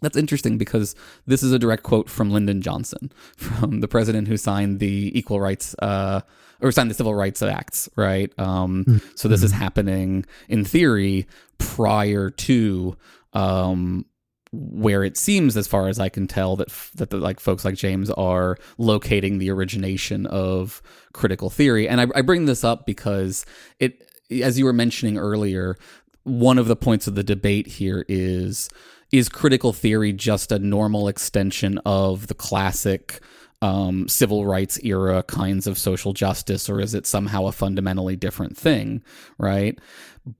[0.00, 0.94] That's interesting because
[1.26, 5.40] this is a direct quote from Lyndon Johnson, from the president who signed the Equal
[5.40, 6.20] Rights uh,
[6.60, 8.32] or signed the Civil Rights Acts, right?
[8.38, 9.06] Um, mm-hmm.
[9.16, 11.26] So this is happening in theory
[11.58, 12.96] prior to
[13.32, 14.06] um,
[14.52, 17.74] where it seems, as far as I can tell, that that the, like folks like
[17.74, 21.88] James are locating the origination of critical theory.
[21.88, 23.44] And I, I bring this up because
[23.80, 25.76] it, as you were mentioning earlier,
[26.24, 28.68] one of the points of the debate here is
[29.12, 33.20] is critical theory just a normal extension of the classic
[33.62, 38.58] um, civil rights era kinds of social justice, or is it somehow a fundamentally different
[38.58, 39.02] thing,
[39.38, 39.78] right?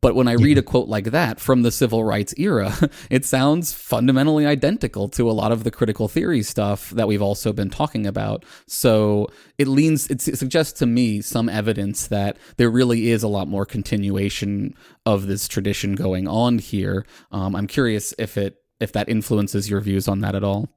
[0.00, 2.72] But when I read a quote like that from the civil rights era,
[3.10, 7.52] it sounds fundamentally identical to a lot of the critical theory stuff that we've also
[7.52, 8.46] been talking about.
[8.66, 9.28] So
[9.58, 13.66] it leans, it suggests to me some evidence that there really is a lot more
[13.66, 14.74] continuation
[15.04, 17.04] of this tradition going on here.
[17.30, 20.68] Um, I'm curious if it if that influences your views on that at all.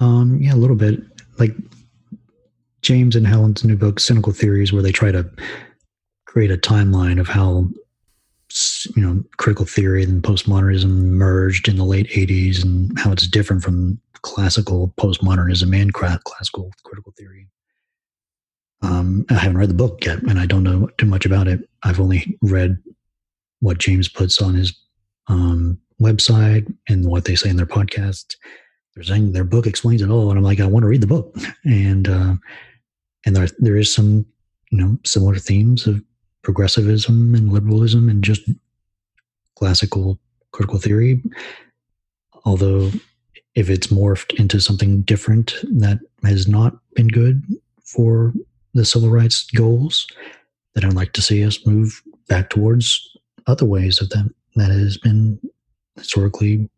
[0.00, 1.00] Um, yeah, a little bit.
[1.38, 1.54] Like
[2.82, 5.28] James and Helen's new book, Cynical Theories, where they try to
[6.30, 7.68] create a timeline of how
[8.94, 13.64] you know critical theory and postmodernism merged in the late 80s and how it's different
[13.64, 17.48] from classical postmodernism and classical critical theory.
[18.82, 21.68] Um, i haven't read the book yet and i don't know too much about it.
[21.82, 22.78] I've only read
[23.58, 24.72] what james puts on his
[25.26, 28.36] um, website and what they say in their podcast.
[28.94, 31.08] They're saying their book explains it all and i'm like i want to read the
[31.08, 31.34] book.
[31.64, 32.34] And uh,
[33.26, 34.24] and there, there is some
[34.70, 36.00] you know similar themes of
[36.42, 38.42] progressivism and liberalism and just
[39.56, 40.18] classical
[40.52, 41.22] critical theory.
[42.44, 42.90] Although,
[43.54, 47.42] if it's morphed into something different that has not been good
[47.84, 48.32] for
[48.74, 50.06] the civil rights goals,
[50.74, 53.16] then I'd like to see us move back towards
[53.46, 55.40] other ways of that that has been
[55.96, 56.68] historically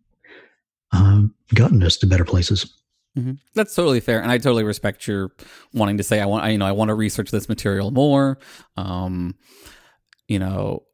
[0.92, 2.72] um, gotten us to better places.
[3.16, 3.32] Mm-hmm.
[3.54, 5.32] That's totally fair, and I totally respect your
[5.74, 6.44] wanting to say I want.
[6.44, 8.38] I, you know, I want to research this material more.
[8.76, 9.34] Um,
[10.28, 10.84] you know,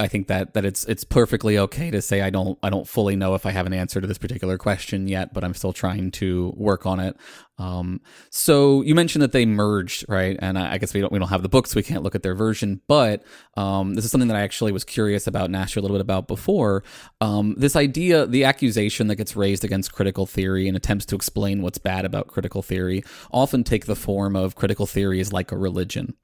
[0.00, 3.16] I think that that it's it's perfectly okay to say I don't I don't fully
[3.16, 6.10] know if I have an answer to this particular question yet, but I'm still trying
[6.12, 7.16] to work on it.
[7.58, 10.38] Um, so you mentioned that they merged, right?
[10.40, 12.14] And I, I, guess we don't we don't have the books, so we can't look
[12.14, 12.80] at their version.
[12.88, 13.22] But
[13.58, 15.98] um, this is something that I actually was curious about and asked you a little
[15.98, 16.82] bit about before.
[17.20, 21.60] Um, this idea, the accusation that gets raised against critical theory and attempts to explain
[21.60, 25.58] what's bad about critical theory, often take the form of critical theory is like a
[25.58, 26.14] religion,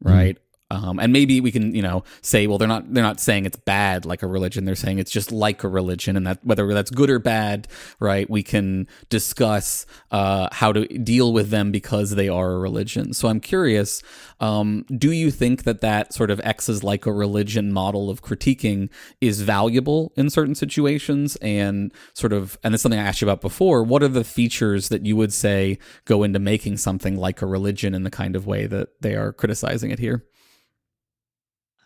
[0.00, 0.38] right?
[0.70, 3.56] Um, and maybe we can, you know, say, well, they're not they're not saying it's
[3.56, 4.66] bad like a religion.
[4.66, 7.68] They're saying it's just like a religion, and that whether that's good or bad,
[8.00, 8.28] right?
[8.28, 13.14] We can discuss uh, how to deal with them because they are a religion.
[13.14, 14.02] So I'm curious,
[14.40, 18.22] um, do you think that that sort of X is like a religion model of
[18.22, 18.90] critiquing
[19.22, 21.36] is valuable in certain situations?
[21.36, 23.82] And sort of, and it's something I asked you about before.
[23.82, 27.94] What are the features that you would say go into making something like a religion
[27.94, 30.26] in the kind of way that they are criticizing it here?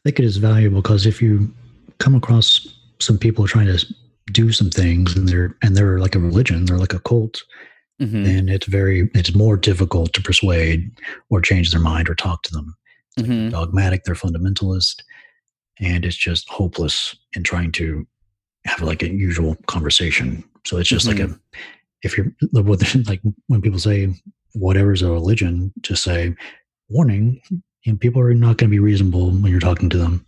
[0.04, 1.52] I think it is valuable because if you
[1.98, 2.66] come across
[2.98, 3.86] some people trying to
[4.32, 7.42] do some things and they're and they're like a religion, they're like a cult,
[8.00, 8.24] mm-hmm.
[8.24, 10.90] then it's very it's more difficult to persuade
[11.30, 12.76] or change their mind or talk to them.
[13.18, 13.50] Mm-hmm.
[13.50, 15.02] dogmatic, they're fundamentalist,
[15.78, 18.06] and it's just hopeless in trying to
[18.64, 20.42] have like a usual conversation.
[20.66, 21.20] So it's just mm-hmm.
[21.20, 21.38] like a
[22.02, 22.32] if you're
[23.06, 24.14] like when people say
[24.54, 26.34] whatever's a religion, just say
[26.88, 27.40] warning
[27.86, 30.24] and people are not going to be reasonable when you're talking to them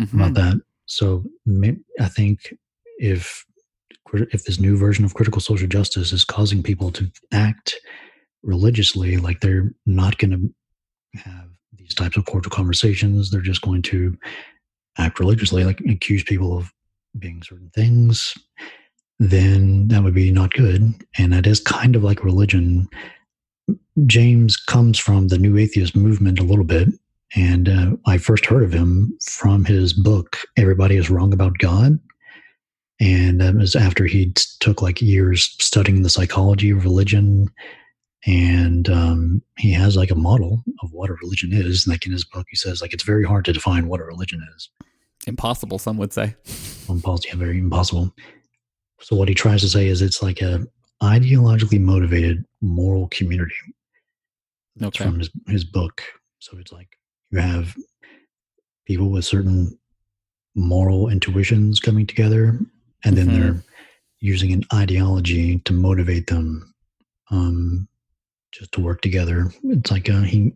[0.00, 0.20] mm-hmm.
[0.20, 0.60] about that.
[0.86, 1.24] So
[2.00, 2.54] I think
[2.98, 3.44] if
[4.12, 7.76] if this new version of critical social justice is causing people to act
[8.42, 13.82] religiously, like they're not going to have these types of cordial conversations, they're just going
[13.82, 14.16] to
[14.98, 16.72] act religiously, like accuse people of
[17.18, 18.34] being certain things,
[19.20, 20.92] then that would be not good.
[21.18, 22.88] And that is kind of like religion
[24.06, 26.88] James comes from the New Atheist movement a little bit.
[27.36, 31.98] And uh, I first heard of him from his book, Everybody is Wrong About God.
[33.00, 37.48] And that was after he took like years studying the psychology of religion.
[38.26, 41.86] And um, he has like a model of what a religion is.
[41.86, 44.46] Like in his book, he says, like, it's very hard to define what a religion
[44.56, 44.68] is.
[45.26, 46.34] Impossible, some would say.
[46.88, 48.14] Impossible, yeah, very impossible.
[49.00, 50.66] So what he tries to say is it's like a
[51.02, 53.54] ideologically motivated moral community.
[54.76, 55.04] That's okay.
[55.04, 56.02] from his, his book.
[56.38, 56.88] So it's like
[57.30, 57.76] you have
[58.86, 59.78] people with certain
[60.54, 62.58] moral intuitions coming together,
[63.04, 63.40] and then mm-hmm.
[63.40, 63.62] they're
[64.20, 66.74] using an ideology to motivate them
[67.30, 67.88] um,
[68.52, 69.50] just to work together.
[69.64, 70.52] It's like uh, he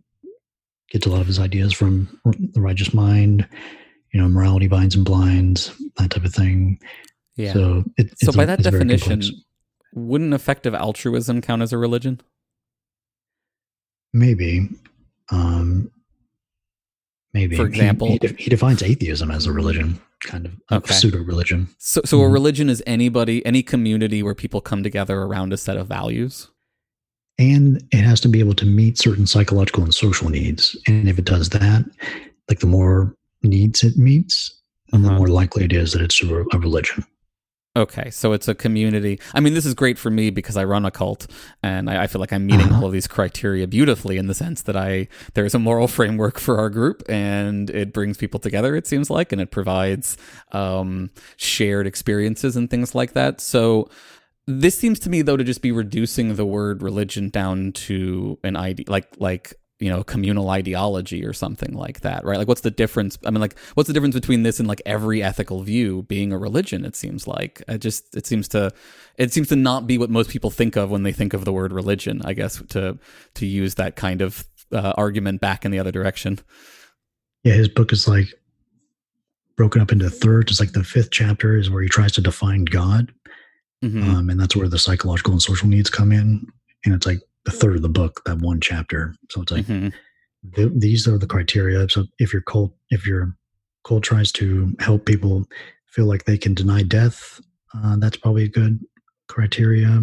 [0.89, 2.19] gets a lot of his ideas from
[2.53, 3.47] the righteous mind,
[4.11, 6.79] you know, morality binds and blinds, that type of thing.
[7.35, 7.53] Yeah.
[7.53, 9.21] So, it, so by a, that definition,
[9.95, 12.21] wouldn't effective altruism count as a religion?
[14.13, 14.69] Maybe.
[15.29, 15.91] Um,
[17.33, 17.55] maybe.
[17.55, 20.93] For example, he, he, he, defines atheism as a religion, kind of okay.
[20.93, 21.67] pseudo religion.
[21.79, 22.29] So, so mm-hmm.
[22.29, 26.49] a religion is anybody, any community where people come together around a set of values.
[27.37, 30.77] And it has to be able to meet certain psychological and social needs.
[30.87, 31.83] And if it does that,
[32.47, 34.61] like the more needs it meets,
[34.93, 35.03] uh-huh.
[35.03, 37.05] the more likely it is that it's a religion.
[37.77, 39.19] Okay, so it's a community.
[39.33, 41.27] I mean, this is great for me because I run a cult,
[41.61, 42.77] and I, I feel like I'm meeting uh-huh.
[42.77, 46.57] all of these criteria beautifully in the sense that I there's a moral framework for
[46.57, 48.77] our group, and it brings people together.
[48.77, 50.15] It seems like, and it provides
[50.53, 53.41] um, shared experiences and things like that.
[53.41, 53.89] So
[54.47, 58.55] this seems to me though to just be reducing the word religion down to an
[58.55, 62.71] idea, like like you know communal ideology or something like that right like what's the
[62.71, 66.31] difference i mean like what's the difference between this and like every ethical view being
[66.31, 68.71] a religion it seems like it just it seems to
[69.17, 71.51] it seems to not be what most people think of when they think of the
[71.51, 72.97] word religion i guess to
[73.33, 76.39] to use that kind of uh, argument back in the other direction
[77.43, 78.27] yeah, his book is like
[79.55, 80.51] broken up into thirds.
[80.51, 83.13] It's like the fifth chapter is where he tries to define God,
[83.83, 84.03] Mhm.
[84.03, 86.47] um, and that's where the psychological and social needs come in.
[86.83, 89.15] And it's like the third of the book, that one chapter.
[89.31, 89.93] So it's like Mhm.
[90.55, 91.87] th- these are the criteria.
[91.89, 93.35] So if your cult, if your
[93.83, 95.45] cult tries to help people
[95.87, 97.39] feel like they can deny death,
[97.73, 98.79] uh, that's probably a good
[99.27, 100.01] criteria.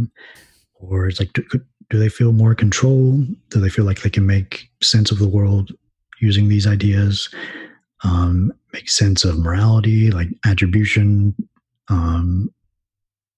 [0.74, 1.45] Or it's like, do,
[1.90, 3.24] do they feel more control?
[3.51, 5.72] Do they feel like they can make sense of the world
[6.20, 7.28] using these ideas?
[8.05, 11.34] Um, make sense of morality, like attribution.
[11.88, 12.51] Um,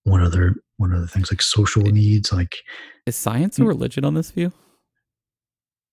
[0.04, 2.58] what other what the things like social needs, like
[3.06, 4.52] Is science a religion on this view?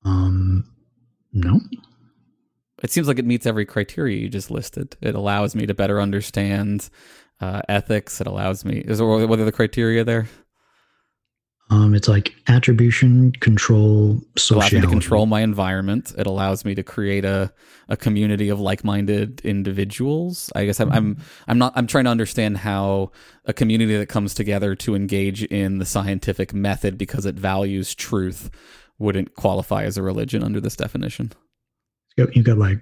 [0.06, 0.66] um,
[1.34, 1.60] no,
[2.84, 4.98] It seems like it meets every criteria you just listed.
[5.02, 6.90] It allows me to better understand
[7.40, 8.20] uh, ethics.
[8.20, 8.80] It allows me.
[8.80, 10.28] Is there what are the criteria there?
[11.72, 16.14] Um, it's like attribution, control, It allows me to control my environment.
[16.18, 17.54] It allows me to create a,
[17.88, 20.52] a community of like minded individuals.
[20.54, 21.18] I guess I'm, I'm
[21.48, 23.14] I'm not I'm trying to understand how
[23.46, 28.52] a community that comes together to engage in the scientific method because it values truth
[29.00, 31.32] wouldn't qualify as a religion under this definition.
[32.18, 32.82] You got, you got like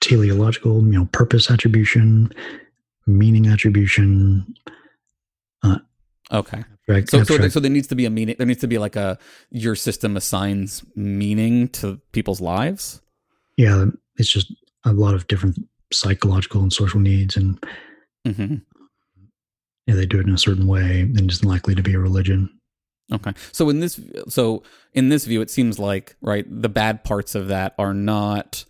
[0.00, 2.32] teleological, you know, purpose attribution,
[3.06, 4.46] meaning attribution.
[6.32, 6.64] Okay.
[6.88, 7.08] Right.
[7.08, 8.34] So, so, there, so there needs to be a meaning.
[8.38, 9.18] There needs to be like a
[9.50, 13.00] your system assigns meaning to people's lives.
[13.56, 14.52] yeah, it's just
[14.84, 15.58] a lot of different
[15.92, 17.62] psychological and social needs, and
[18.26, 18.56] hmm
[19.86, 22.48] yeah, they do it in a certain way, and it's likely to be a religion.
[23.12, 23.32] Okay.
[23.50, 24.62] So in this, so
[24.92, 28.64] in this view, it seems like right the bad parts of that are not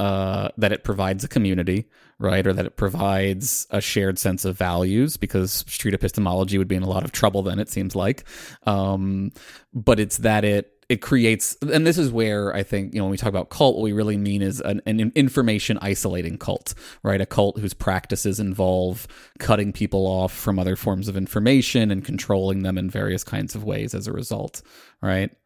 [0.00, 1.86] uh, that it provides a community,
[2.18, 6.74] right, or that it provides a shared sense of values, because street epistemology would be
[6.74, 7.58] in a lot of trouble then.
[7.58, 8.24] It seems like,
[8.64, 9.30] um,
[9.74, 13.10] but it's that it it creates, and this is where I think you know when
[13.10, 16.72] we talk about cult, what we really mean is an, an information isolating cult,
[17.02, 17.20] right?
[17.20, 19.06] A cult whose practices involve
[19.38, 23.64] cutting people off from other forms of information and controlling them in various kinds of
[23.64, 24.62] ways as a result,
[25.02, 25.30] right?
[25.30, 25.36] Do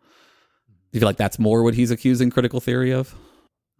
[0.92, 3.16] you feel like that's more what he's accusing critical theory of?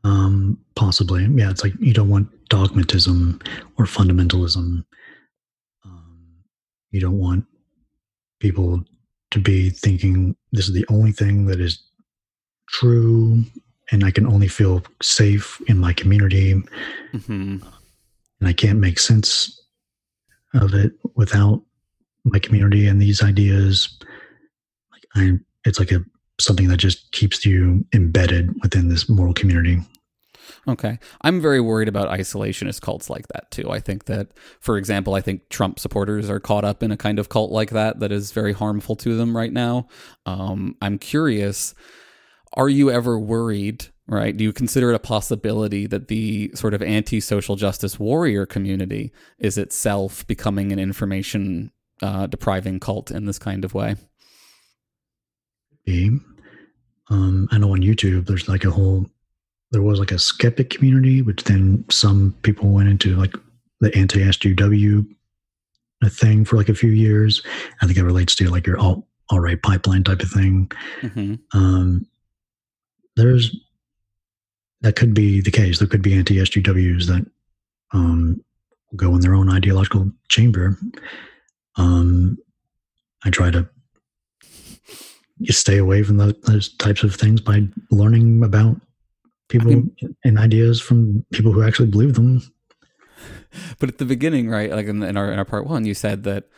[0.05, 1.51] Um, possibly, yeah.
[1.51, 3.41] It's like you don't want dogmatism
[3.79, 4.85] or fundamentalism.
[5.85, 6.45] Um,
[6.91, 7.47] you don't want
[8.39, 8.85] people
[9.31, 11.83] to be thinking this is the only thing that is
[12.69, 13.43] true,
[13.91, 16.69] and I can only feel safe in my community, and
[17.27, 17.57] hmm
[18.43, 19.59] I can't make sense
[20.53, 21.63] of it without
[22.25, 23.97] my community and these ideas.
[24.93, 26.05] Like I, it's like a
[26.41, 29.81] something that just keeps you embedded within this moral community.
[30.69, 30.99] Okay.
[31.23, 33.71] I'm very worried about isolationist cults like that too.
[33.71, 34.29] I think that,
[34.61, 37.71] for example, I think Trump supporters are caught up in a kind of cult like
[37.71, 39.89] that that is very harmful to them right now.
[40.27, 41.75] Um, I'm curious,
[42.55, 44.37] are you ever worried, right?
[44.37, 49.13] Do you consider it a possibility that the sort of anti social justice warrior community
[49.39, 51.73] is itself becoming an information
[52.03, 53.97] uh, depriving cult in this kind of way?
[57.11, 59.07] Um, I know on YouTube there's like a whole
[59.75, 63.35] there was like a skeptic community, which then some people went into like
[63.81, 65.05] the anti SJW
[66.07, 67.43] thing for like a few years.
[67.83, 70.71] I think it relates to like your all alt right pipeline type of thing.
[71.01, 72.07] hmm Um,
[73.17, 73.55] there's
[74.83, 75.79] that could be the case.
[75.79, 77.27] There could be anti SJWs that
[77.93, 78.45] um,
[78.95, 80.79] go in their own ideological chamber.
[81.77, 82.39] Um,
[83.25, 83.69] I try to
[85.47, 88.81] stay away from those, those types of things by learning about
[89.49, 89.83] people
[90.25, 92.43] and ideas from people who actually believe them.
[93.79, 96.25] But at the beginning, right, like in, in our in our part one, you said
[96.25, 96.49] that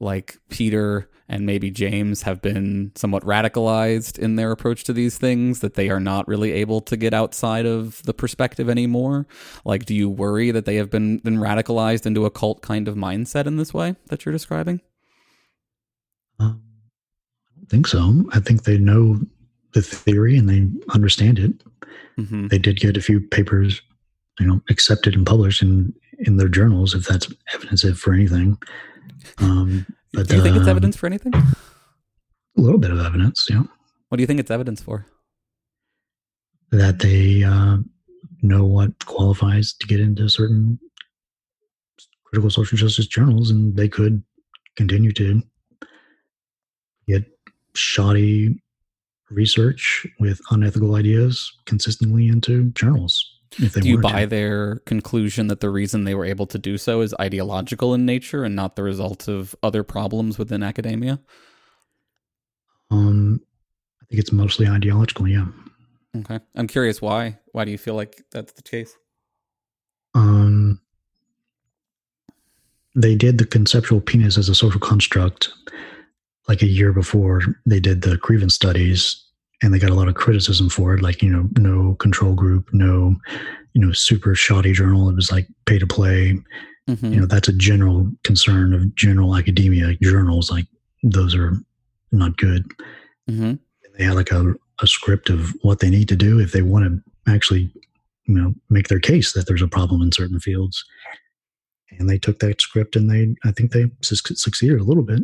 [0.00, 5.60] like Peter and maybe James have been somewhat radicalized in their approach to these things,
[5.60, 9.26] that they are not really able to get outside of the perspective anymore.
[9.64, 12.94] Like, do you worry that they have been been radicalized into a cult kind of
[12.94, 14.80] mindset in this way that you're describing?
[16.38, 16.62] Um,
[17.50, 18.24] I don't think so.
[18.32, 19.18] I think they know
[19.72, 21.62] the theory and they understand it.
[22.16, 23.82] Hmm They did get a few papers,
[24.40, 28.56] you know, accepted and published in in their journals, if that's evidence for anything.
[29.38, 31.34] Um, but do you think it's um, evidence for anything?
[31.34, 33.64] A little bit of evidence, yeah,
[34.08, 35.06] What do you think it's evidence for?
[36.72, 37.78] that they uh,
[38.42, 40.78] know what qualifies to get into certain
[42.24, 44.22] critical social justice journals, and they could
[44.76, 45.42] continue to
[47.06, 47.24] get
[47.74, 48.60] shoddy
[49.30, 53.32] research with unethical ideas consistently into journals.
[53.58, 54.14] If they Do you wanted to.
[54.14, 58.04] buy their conclusion that the reason they were able to do so is ideological in
[58.04, 61.20] nature and not the result of other problems within academia?
[62.90, 63.40] Um,
[64.02, 65.26] I think it's mostly ideological.
[65.26, 65.46] Yeah.
[66.18, 66.38] Okay.
[66.54, 67.38] I'm curious why.
[67.52, 68.96] Why do you feel like that's the case?
[70.14, 70.80] Um,
[72.94, 75.50] they did the conceptual penis as a social construct
[76.48, 79.22] like a year before they did the grievance studies
[79.62, 82.68] and they got a lot of criticism for it like you know no control group
[82.72, 83.16] no
[83.74, 85.08] you know super shoddy journal.
[85.08, 86.38] It was like pay to play.
[86.88, 87.14] Mhm.
[87.14, 90.66] you know that's a general concern of general academia journals like
[91.02, 91.52] those are
[92.12, 92.64] not good.
[93.28, 93.58] Mhm.
[93.98, 96.84] they had like a, a script of what they need to do if they want
[96.84, 97.72] to actually
[98.26, 100.84] you know make their case that there's a problem in certain fields.
[101.98, 105.22] And they took that script and they i think they su- succeeded a little bit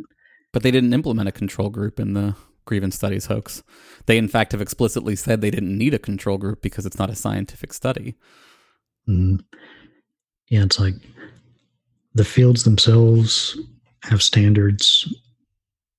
[0.53, 3.63] But they didn't implement a control group in the grievance studies hoax.
[4.07, 7.11] They, in fact, have explicitly said they didn't need a control group because it's not
[7.11, 8.15] a scientific study.
[9.09, 9.45] Mm.
[10.49, 10.95] Yeah, it's like
[12.15, 13.59] the fields themselves
[14.03, 15.13] have standards,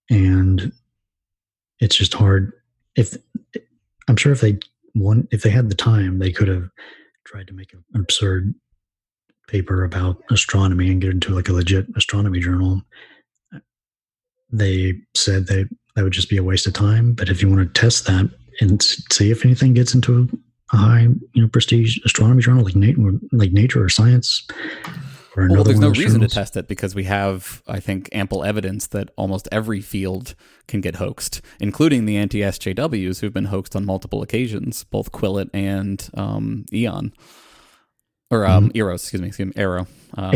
[0.09, 0.71] and
[1.79, 2.53] it's just hard.
[2.95, 3.17] If
[4.07, 4.59] I'm sure if they
[4.93, 6.69] want, if they had the time, they could have
[7.25, 8.53] tried to make an absurd
[9.47, 12.81] paper about astronomy and get into like a legit astronomy journal.
[14.53, 17.13] They said they that would just be a waste of time.
[17.13, 18.29] But if you want to test that
[18.61, 20.29] and see if anything gets into
[20.71, 24.47] a high, you know, prestige astronomy journal like Nature, like Nature or Science,
[25.35, 28.09] or another Well, there's one no reason to test it because we have, I think,
[28.11, 30.35] ample evidence that almost every field
[30.67, 35.49] can get hoaxed, including the anti SJWs who've been hoaxed on multiple occasions, both Quillette
[35.53, 37.13] and um, Eon.
[38.33, 39.87] Or um, Eros, excuse me, excuse me, Arrow.
[40.15, 40.33] Um.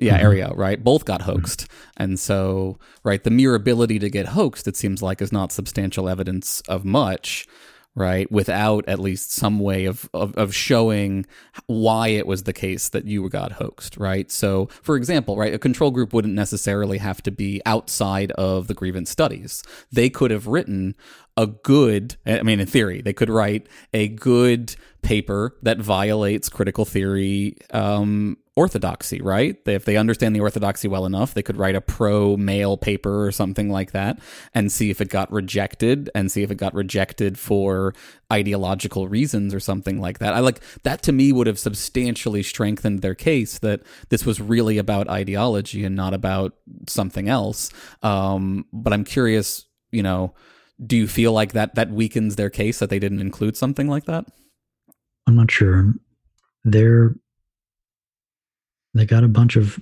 [0.00, 0.24] Yeah, Mhm.
[0.24, 0.82] Areo, right?
[0.82, 1.66] Both got hoaxed.
[1.96, 6.08] And so, right, the mere ability to get hoaxed, it seems like, is not substantial
[6.08, 7.46] evidence of much,
[7.94, 8.30] right?
[8.32, 11.26] Without at least some way of, of, of showing
[11.66, 14.30] why it was the case that you got hoaxed, right?
[14.30, 18.74] So, for example, right, a control group wouldn't necessarily have to be outside of the
[18.74, 19.62] grievance studies.
[19.92, 20.94] They could have written
[21.36, 26.84] a good, I mean, in theory, they could write a good paper that violates critical
[26.84, 29.56] theory um, orthodoxy, right?
[29.66, 33.32] If they understand the orthodoxy well enough, they could write a pro male paper or
[33.32, 34.18] something like that
[34.54, 37.94] and see if it got rejected and see if it got rejected for
[38.32, 40.34] ideological reasons or something like that.
[40.34, 44.78] I like that to me would have substantially strengthened their case that this was really
[44.78, 46.54] about ideology and not about
[46.88, 47.70] something else.
[48.02, 50.34] Um, but I'm curious, you know,
[50.84, 54.04] do you feel like that that weakens their case that they didn't include something like
[54.04, 54.26] that?
[55.26, 55.92] I'm not sure.
[56.64, 57.14] They're
[58.94, 59.78] they got a bunch of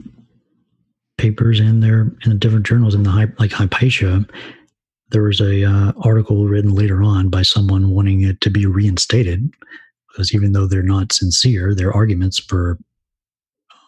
[1.19, 4.25] papers in there in the different journals in the Hy- like Hypatia.
[5.11, 9.51] There was a uh, article written later on by someone wanting it to be reinstated
[10.09, 12.79] because even though they're not sincere, their arguments for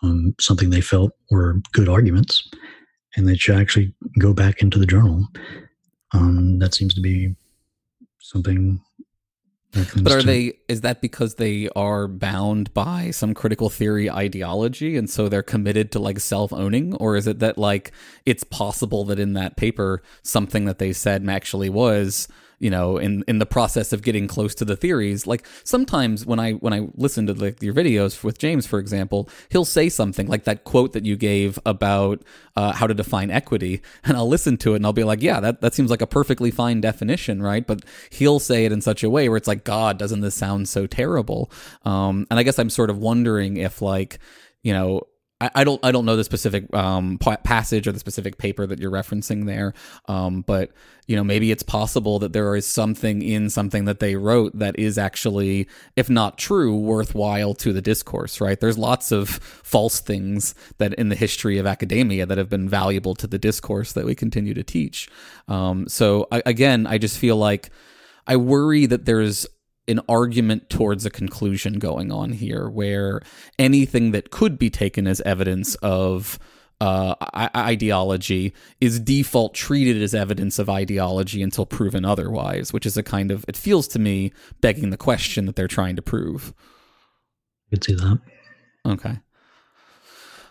[0.02, 2.48] um, something they felt were good arguments,
[3.16, 5.26] and they should actually go back into the journal.
[6.12, 7.34] Um, that seems to be
[8.20, 8.80] something.
[9.72, 10.58] But are to- they?
[10.68, 15.90] Is that because they are bound by some critical theory ideology, and so they're committed
[15.92, 17.92] to like self owning, or is it that like
[18.26, 22.28] it's possible that in that paper something that they said actually was
[22.62, 26.38] you know in in the process of getting close to the theories like sometimes when
[26.38, 30.28] i when i listen to like your videos with james for example he'll say something
[30.28, 32.22] like that quote that you gave about
[32.54, 35.40] uh, how to define equity and i'll listen to it and i'll be like yeah
[35.40, 37.66] that, that seems like a perfectly fine definition right?
[37.66, 40.68] But he'll say it in such a way where it's like god doesn't this sound
[40.68, 41.50] so terrible?
[41.84, 44.18] Um, and i guess i'm sort of wondering if like
[44.62, 45.02] you know
[45.42, 48.64] I, I don't I don't know the specific um, pa- passage or the specific paper
[48.64, 49.74] that you're referencing there,
[50.06, 50.70] um, but
[51.08, 54.78] you know maybe it's possible that there is something in something that they wrote that
[54.78, 55.66] is actually,
[55.96, 58.40] if not true, worthwhile to the discourse.
[58.40, 58.60] Right?
[58.60, 63.16] There's lots of false things that in the history of academia that have been valuable
[63.16, 65.08] to the discourse that we continue to teach.
[65.48, 67.70] Um, so I, again, I just feel like
[68.28, 69.46] I worry that there's
[69.88, 73.20] an argument towards a conclusion going on here where
[73.58, 76.38] anything that could be taken as evidence of
[76.80, 82.96] uh, I- ideology is default treated as evidence of ideology until proven otherwise, which is
[82.96, 86.52] a kind of, it feels to me, begging the question that they're trying to prove.
[87.68, 88.18] I could see that.
[88.84, 89.20] Okay.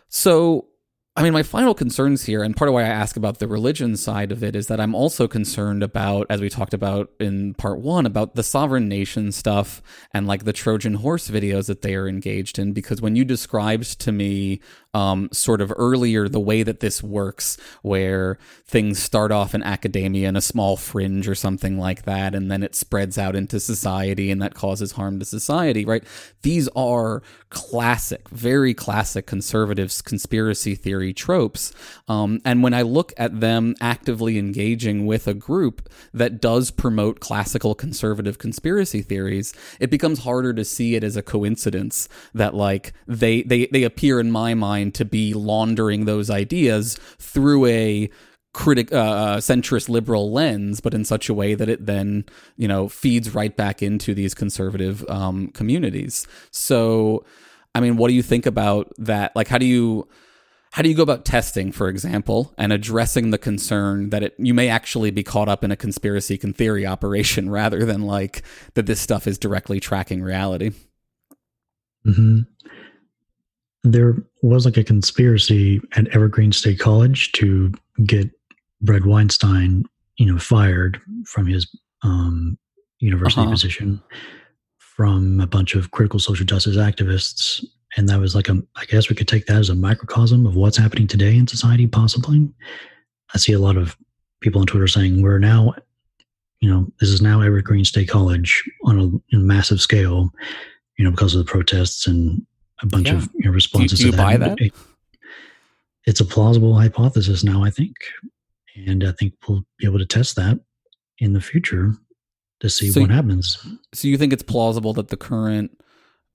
[0.07, 0.67] So,
[1.14, 3.97] I mean, my final concerns here, and part of why I ask about the religion
[3.97, 7.82] side of it, is that I'm also concerned about, as we talked about in part
[7.82, 9.82] one, about the sovereign nation stuff
[10.14, 12.72] and like the Trojan horse videos that they are engaged in.
[12.72, 14.62] Because when you described to me
[14.93, 20.27] um, sort of earlier the way that this works, where things start off in academia
[20.27, 24.31] in a small fringe or something like that, and then it spreads out into society
[24.31, 26.03] and that causes harm to society, right?
[26.41, 31.73] These are classic, very classic conservative conspiracy theory tropes.
[32.07, 37.19] Um, and when I look at them actively engaging with a group that does promote
[37.19, 42.93] classical conservative conspiracy theories, it becomes harder to see it as a coincidence that like
[43.07, 48.09] they they they appear in my mind to be laundering those ideas through a
[48.53, 52.25] critic uh, uh, centrist liberal lens but in such a way that it then
[52.57, 56.27] you know feeds right back into these conservative um, communities.
[56.51, 57.25] So
[57.73, 59.36] i mean what do you think about that?
[59.36, 60.07] Like how do you
[60.71, 64.53] how do you go about testing for example and addressing the concern that it you
[64.53, 68.86] may actually be caught up in a conspiracy con theory operation rather than like that
[68.86, 70.71] this stuff is directly tracking reality?
[72.05, 72.39] Mm-hmm.
[73.84, 77.73] There was like a conspiracy at evergreen state college to
[78.05, 78.29] get
[78.82, 79.86] Bret Weinstein,
[80.17, 81.67] you know, fired from his
[82.03, 82.57] um,
[82.99, 83.51] university uh-huh.
[83.51, 84.01] position
[84.77, 87.63] from a bunch of critical social justice activists.
[87.97, 90.55] And that was like a, I guess we could take that as a microcosm of
[90.55, 92.49] what's happening today in society, possibly.
[93.34, 93.97] I see a lot of
[94.41, 95.73] people on Twitter saying we're now,
[96.59, 98.99] you know, this is now Evergreen State College on
[99.32, 100.32] a, a massive scale,
[100.97, 102.45] you know, because of the protests and
[102.82, 103.17] a bunch yeah.
[103.17, 103.99] of you know, responses.
[103.99, 104.57] Do, do you buy that?
[104.57, 104.71] that?
[106.05, 107.95] It's a plausible hypothesis now, I think
[108.75, 110.59] and I think we'll be able to test that
[111.19, 111.93] in the future
[112.59, 113.65] to see so what happens.
[113.93, 115.77] So you think it's plausible that the current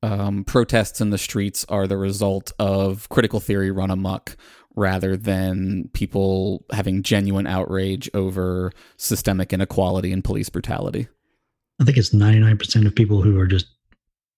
[0.03, 4.37] um, protests in the streets are the result of critical theory run amok
[4.75, 11.09] rather than people having genuine outrage over systemic inequality and police brutality?
[11.81, 13.67] I think it's 99% of people who are just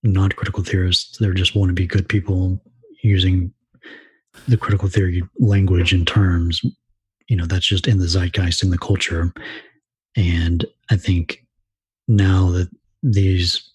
[0.02, 1.18] not critical theorists.
[1.18, 2.60] They just want to be good people
[3.02, 3.52] using
[4.46, 6.62] the critical theory language and terms.
[7.28, 9.32] You know that's just in the zeitgeist in the culture.
[10.16, 11.44] And i think
[12.08, 12.68] now that
[13.02, 13.70] these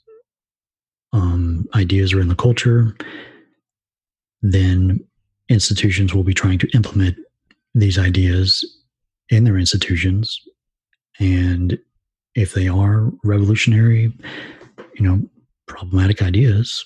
[1.14, 2.96] um, ideas are in the culture
[4.42, 5.00] then
[5.48, 7.16] institutions will be trying to implement
[7.76, 8.66] these ideas
[9.30, 10.42] in their institutions.
[11.20, 11.80] And
[12.36, 14.12] if they are revolutionary
[14.96, 15.22] you know
[15.68, 16.86] problematic ideas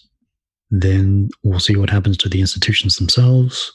[0.70, 3.72] then we'll see what happens to the institutions themselves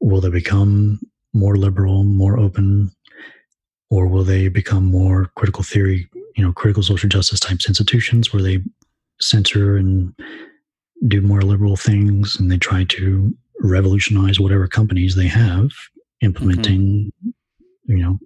[0.00, 1.00] will they become
[1.32, 2.90] more liberal, more open,
[3.90, 8.42] or will they become more critical theory, you know, critical social justice types institutions where
[8.42, 8.58] they
[9.20, 10.14] censor and
[11.06, 15.70] do more liberal things and they try to revolutionize whatever companies they have
[16.20, 17.30] implementing, mm-hmm.
[17.86, 18.18] you know,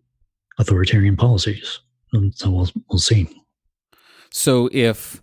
[0.59, 1.81] authoritarian policies.
[2.13, 3.29] And so we'll we'll see.
[4.31, 5.23] So if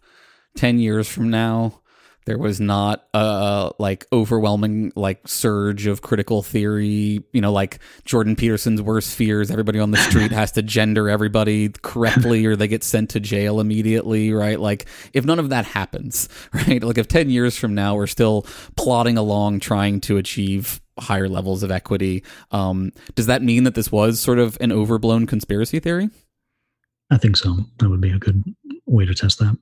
[0.55, 1.81] 10 years from now
[2.25, 8.35] there was not a like overwhelming like surge of critical theory, you know, like Jordan
[8.35, 9.51] Peterson's worst fears.
[9.51, 13.59] Everybody on the street has to gender everybody correctly or they get sent to jail
[13.59, 14.59] immediately, right?
[14.59, 16.81] Like if none of that happens, right?
[16.81, 18.45] Like if 10 years from now we're still
[18.77, 23.91] plodding along trying to achieve higher levels of equity, um, does that mean that this
[23.91, 26.09] was sort of an overblown conspiracy theory?
[27.11, 27.57] I think so.
[27.79, 28.43] That would be a good
[28.85, 29.57] way to test that.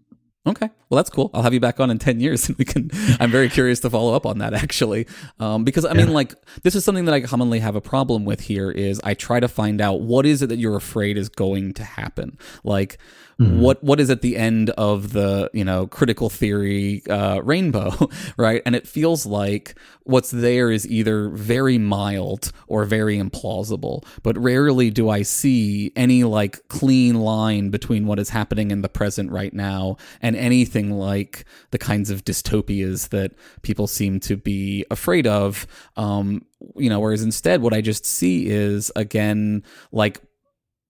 [0.45, 0.69] Okay.
[0.89, 1.29] Well, that's cool.
[1.35, 2.89] I'll have you back on in 10 years and we can,
[3.19, 5.07] I'm very curious to follow up on that actually.
[5.39, 6.05] Um, because I yeah.
[6.05, 6.33] mean, like,
[6.63, 9.47] this is something that I commonly have a problem with here is I try to
[9.47, 12.37] find out what is it that you're afraid is going to happen?
[12.63, 12.97] Like,
[13.41, 13.59] Mm-hmm.
[13.59, 17.91] What what is at the end of the you know critical theory uh, rainbow,
[18.37, 18.61] right?
[18.67, 24.05] And it feels like what's there is either very mild or very implausible.
[24.21, 28.89] But rarely do I see any like clean line between what is happening in the
[28.89, 33.31] present right now and anything like the kinds of dystopias that
[33.63, 35.65] people seem to be afraid of.
[35.97, 40.21] Um, you know, whereas instead, what I just see is again like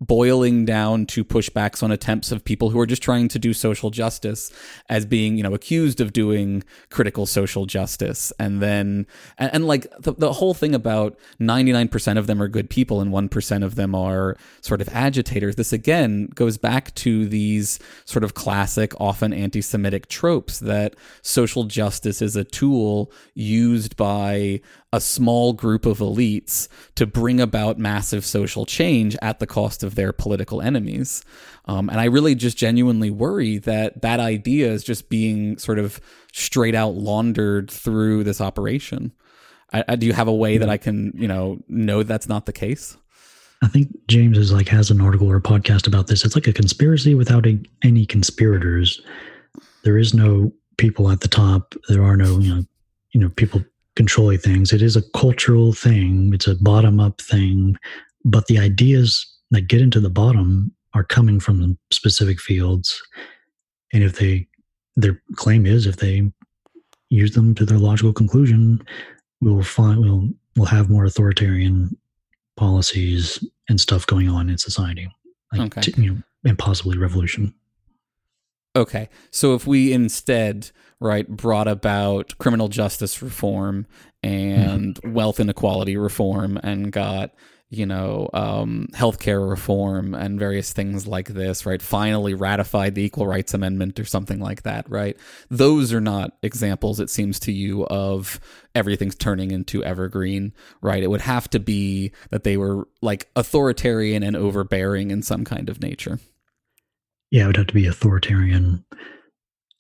[0.02, 3.91] boiling down to pushbacks on attempts of people who are just trying to do social
[3.91, 4.52] justice
[4.89, 8.34] as being you know accused of doing critical social justice.
[8.39, 9.06] And then
[9.38, 13.12] and, and like the, the whole thing about 99% of them are good people and
[13.12, 18.34] 1% of them are sort of agitators this again goes back to these sort of
[18.34, 24.62] classic often anti-semitic tropes that social justice is a tool used by
[24.94, 29.96] a small group of elites to bring about massive social change at the cost of
[29.96, 31.24] their political enemies.
[31.66, 36.02] Um, and I really just genuinely worry that that idea is just being sort of
[36.34, 39.14] straight out laundered through this operation.
[39.72, 42.46] I, I, do you have a way that I can, you know, know that's not
[42.46, 42.98] the case?
[43.64, 46.26] I think James is like has an article or a podcast about this.
[46.26, 49.00] It's like a conspiracy without a, any conspirators.
[49.84, 51.76] There is no people at the top.
[51.88, 52.64] There are no, you know,
[53.12, 53.64] you know, people
[53.96, 54.72] controlling things.
[54.72, 56.32] It is a cultural thing.
[56.34, 57.76] It's a bottom up thing,
[58.24, 63.02] but the ideas that get into the bottom are coming from specific fields.
[63.94, 64.48] And if they,
[64.96, 66.32] their claim is if they
[67.10, 68.82] use them to their logical conclusion,
[69.42, 71.98] we'll find, we'll, we'll have more authoritarian
[72.56, 75.10] policies and stuff going on in society.
[75.52, 75.92] Like, Okay.
[75.92, 77.54] t- you know, and possibly revolution.
[78.76, 79.10] Okay.
[79.32, 80.72] So if we instead,
[81.02, 83.88] right, brought about criminal justice reform
[84.24, 87.34] and wealth inequality reform and got,
[87.72, 93.26] you know, um, healthcare reform and various things like this, right, finally ratified the Equal
[93.26, 95.18] Rights Amendment or something like that, right?
[95.49, 98.39] Those are not examples, it seems to you, of
[98.76, 101.02] everything's turning into evergreen, right?
[101.02, 105.68] It would have to be that they were like authoritarian and overbearing in some kind
[105.68, 106.20] of nature.
[107.32, 108.86] Yeah, it would have to be authoritarian,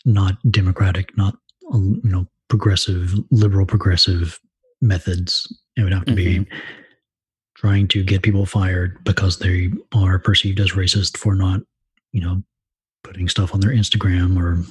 [0.05, 1.35] not democratic, not
[1.71, 4.39] um, you know progressive, liberal progressive
[4.81, 5.51] methods.
[5.77, 6.45] It would have to be
[7.55, 11.61] trying to get people fired because they are perceived as racist for not,
[12.11, 12.43] you know,
[13.03, 14.63] putting stuff on their Instagram or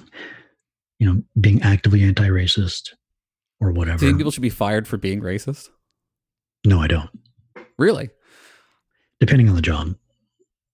[0.99, 2.91] you know being actively anti-racist
[3.61, 3.99] or whatever.
[3.99, 5.69] Do you think people should be fired for being racist?
[6.65, 7.11] no, I don't.
[7.79, 8.11] Really?
[9.19, 9.95] Depending on the job.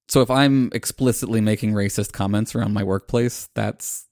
[0.08, 4.05] So if I'm explicitly making racist comments around my workplace, that's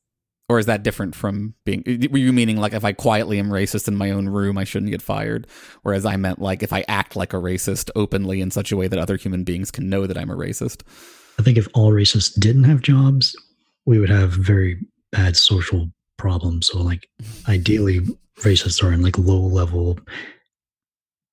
[0.49, 3.89] or is that different from being were you meaning like if I quietly am racist
[3.89, 5.47] in my own room I shouldn't get fired
[5.83, 8.89] whereas I meant like if I act like a racist openly in such a way
[8.89, 10.83] that other human beings can know that I'm a racist.
[11.39, 13.35] I think if all racists didn't have jobs,
[13.87, 14.79] we would have very
[15.13, 16.69] bad social problems.
[16.69, 17.09] So, like,
[17.49, 18.01] ideally,
[18.39, 19.99] racists are in like low level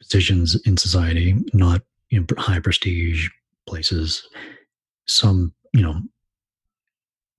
[0.01, 3.29] positions in society, not in high prestige
[3.67, 4.27] places.
[5.07, 6.01] Some, you know,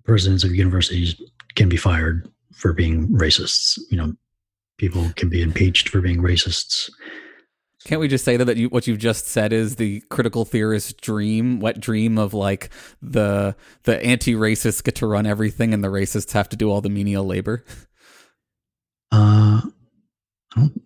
[0.05, 1.21] presidents of universities
[1.55, 3.79] can be fired for being racists.
[3.91, 4.15] You know,
[4.79, 6.91] people can be impeached for being racists.
[7.85, 11.01] Can't we just say that, that you, what you've just said is the critical theorist
[11.01, 16.31] dream, wet dream of like the the anti-racists get to run everything and the racists
[16.33, 17.65] have to do all the menial labor?
[19.11, 19.63] Uh,
[20.55, 20.83] I don't.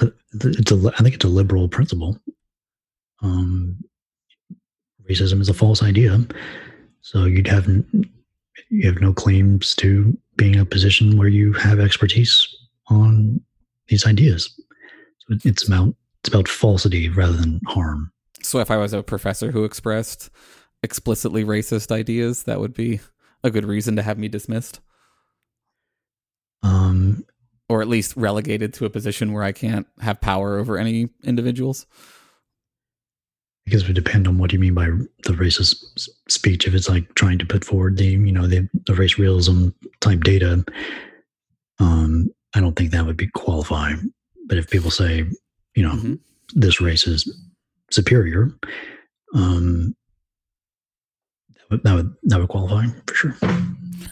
[0.00, 0.92] uh, It's a.
[0.98, 2.18] I think it's a liberal principle.
[3.22, 3.78] Um,
[5.08, 6.18] racism is a false idea,
[7.02, 7.68] so you'd have
[8.70, 12.48] you have no claims to being in a position where you have expertise
[12.88, 13.40] on
[13.88, 14.48] these ideas.
[15.18, 18.12] So it's about it's about falsity rather than harm.
[18.42, 20.30] So if I was a professor who expressed
[20.82, 23.00] explicitly racist ideas, that would be
[23.44, 24.80] a good reason to have me dismissed
[26.62, 27.24] Um,
[27.68, 31.86] or at least relegated to a position where I can't have power over any individuals.
[33.66, 36.66] I guess it would depend on what you mean by the racist speech.
[36.66, 39.68] If it's like trying to put forward the you know the, the race realism
[40.00, 40.64] type data,
[41.78, 44.12] um, I don't think that would be qualifying.
[44.46, 45.24] But if people say,
[45.76, 46.18] you know, Mhm.
[46.54, 47.32] this race is
[47.90, 48.52] superior,
[49.34, 49.94] um,
[51.70, 53.36] that would that would qualify for sure.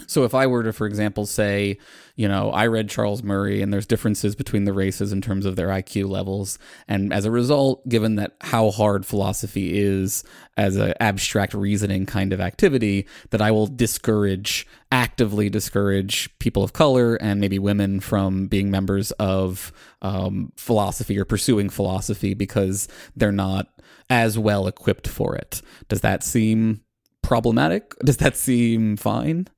[0.06, 1.78] So if I were to, for example, say,
[2.16, 5.54] you know, I read Charles Murray and there's differences between the races in terms of
[5.54, 6.59] their IQ levels.
[6.88, 10.24] And as a result, given that how hard philosophy is
[10.56, 16.72] as an abstract reasoning kind of activity, that I will discourage, actively discourage people of
[16.72, 23.30] color and maybe women from being members of um, philosophy or pursuing philosophy because they're
[23.30, 23.68] not
[24.11, 25.61] as well equipped for it.
[25.88, 26.80] Does that seem
[27.28, 27.94] problematic?
[27.98, 29.48] Does that seem fine?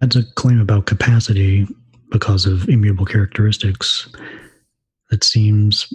[0.00, 1.66] That's a claim about capacity
[2.10, 4.08] because of immutable characteristics.
[5.10, 5.92] That seems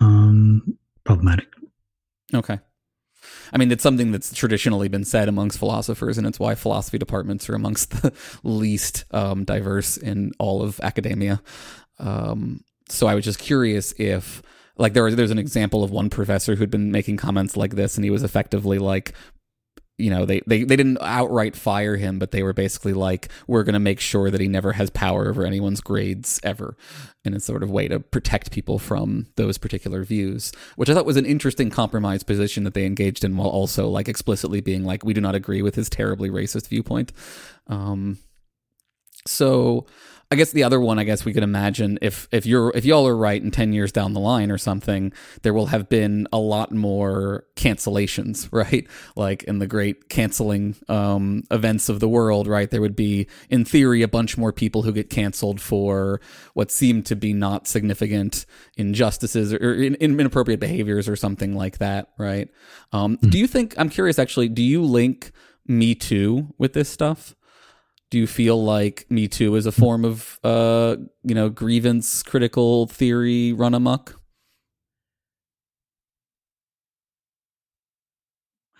[0.00, 1.46] um, problematic.
[2.32, 2.58] Okay.
[3.52, 7.50] I mean, it's something that's traditionally been said amongst philosophers, and it's why philosophy departments
[7.50, 11.42] are amongst the least um, diverse in all of academia.
[11.98, 14.42] Um, so I was just curious if,
[14.82, 17.96] like, there was there's an example of one professor who'd been making comments like this,
[17.96, 19.14] and he was effectively like,
[19.98, 23.62] you know, they they they didn't outright fire him, but they were basically like, we're
[23.62, 26.76] going to make sure that he never has power over anyone's grades ever,
[27.24, 31.06] in a sort of way to protect people from those particular views, which I thought
[31.06, 35.04] was an interesting compromise position that they engaged in, while also like explicitly being like,
[35.04, 37.12] we do not agree with his terribly racist viewpoint.
[37.68, 38.18] Um,
[39.26, 39.86] so
[40.32, 43.06] I guess the other one, I guess we could imagine if if you're if y'all
[43.06, 45.12] are right in ten years down the line or something,
[45.42, 48.88] there will have been a lot more cancellations, right?
[49.14, 52.70] Like in the great canceling um, events of the world, right?
[52.70, 56.18] There would be, in theory, a bunch more people who get canceled for
[56.54, 58.46] what seemed to be not significant
[58.78, 62.48] injustices or, or in, inappropriate behaviors or something like that, right?
[62.90, 63.74] Um, Do you think?
[63.76, 64.48] I'm curious, actually.
[64.48, 65.30] Do you link
[65.66, 67.34] Me Too with this stuff?
[68.12, 72.86] Do you feel like Me Too is a form of, uh, you know, grievance critical
[72.86, 74.20] theory run amok?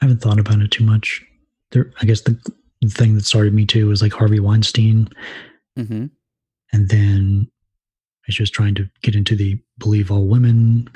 [0.02, 1.24] I haven't thought about it too much.
[1.70, 2.38] There, I guess the,
[2.82, 5.08] the thing that started me too was like Harvey Weinstein,
[5.78, 6.08] Mm-hmm.
[6.74, 10.90] and then I was just trying to get into the believe all women.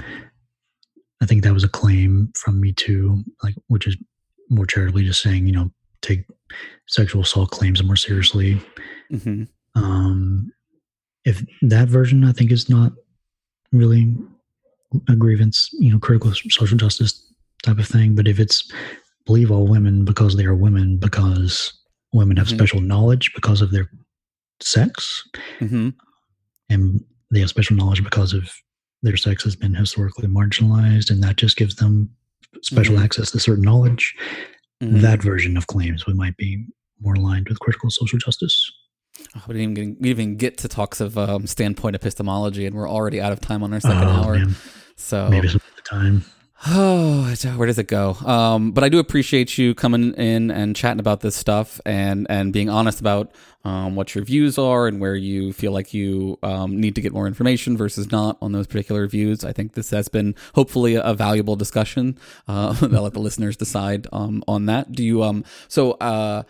[1.23, 3.97] I think that was a claim from Me Too, like which is
[4.51, 5.71] more charitably just saying, you know,
[6.03, 6.27] take
[6.87, 8.61] sexual assault claims more seriously.
[9.13, 9.45] Mm-hmm.
[9.75, 10.53] Um,
[11.25, 12.93] if that version, I think, is not
[13.73, 14.15] really
[15.09, 17.23] a grievance, you know, critical social justice
[17.63, 18.15] type of thing.
[18.15, 18.71] But if it's
[19.27, 21.73] believe all women because they are women, because
[22.13, 22.55] women have Mhm.
[22.55, 23.91] special knowledge because of their
[24.63, 25.29] sex,
[25.59, 25.91] Mm-hmm.
[26.69, 28.49] and they have special knowledge because of
[29.03, 32.09] their sex has been historically marginalized, and that just gives them
[32.63, 33.03] special Mhm.
[33.05, 34.15] access to certain knowledge.
[34.83, 35.01] Mhm.
[35.01, 36.65] That version of claims would might be
[37.01, 38.71] more aligned with critical social justice.
[39.35, 42.75] Oh, we didn't even, we didn't even get to talks of um, standpoint epistemology, and
[42.77, 44.35] we're already out of time on our second Oh, hour.
[44.39, 44.55] man.
[44.97, 46.25] So Maybe some time.
[46.65, 48.15] Oh, where does it go?
[48.25, 52.53] Um, but I do appreciate you coming in and chatting about this stuff and and
[52.53, 53.33] being honest about
[53.65, 57.13] um, what your views are and where you feel like you um, need to get
[57.13, 59.45] more information versus not on those particular views.
[59.45, 62.19] I think this has been hopefully a, valuable discussion.
[62.47, 64.93] Uh, I'll let the listeners decide um, on that.
[64.93, 66.45] Do you um so uh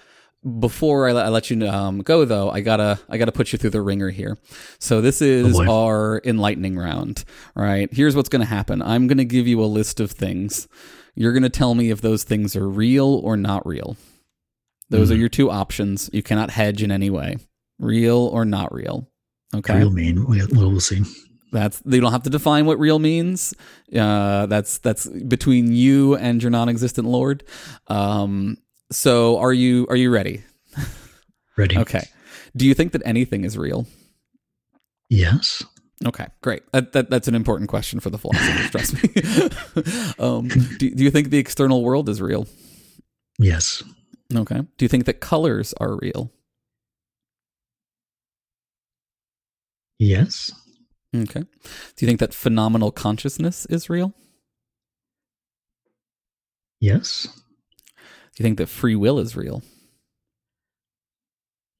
[0.60, 3.58] before I let, I let you um, go though, I gotta I gotta put you
[3.58, 4.38] through the ringer here.
[4.78, 5.66] So this is boy.
[5.68, 7.24] our enlightening round.
[7.56, 8.80] All right, here's what's gonna happen.
[8.82, 10.68] I'm gonna give you a list of things.
[11.14, 13.96] You're gonna tell me if those things are real or not real.
[14.88, 16.08] Those are your two options.
[16.12, 17.38] You cannot hedge in any way.
[17.80, 19.08] Real or not real.
[19.54, 19.78] Okay.
[19.78, 20.24] Real mean.
[20.26, 21.02] We- We'll, we'll see.
[21.52, 23.54] That's they don't have to define what real means.
[23.94, 27.44] Uh, that's that's between you and your non-existent lord.
[27.86, 28.58] Um,
[28.90, 30.44] so are you are you ready?
[31.56, 31.78] Ready?
[31.78, 32.08] Okay.
[32.56, 33.86] Do you think that anything is real?
[35.08, 35.62] Yes.
[36.04, 36.62] Okay, great.
[36.72, 38.70] That, that that's an important question for the philosophers.
[38.70, 40.14] trust me.
[40.24, 42.46] um, do, do you think the external world is real?
[43.38, 43.82] Yes.
[44.34, 44.60] Okay.
[44.76, 46.30] Do you think that colors are real?
[49.98, 50.52] Yes.
[51.14, 51.40] Okay.
[51.40, 54.12] Do you think that phenomenal consciousness is real?
[56.80, 57.28] Yes.
[58.38, 59.62] You think that free will is real?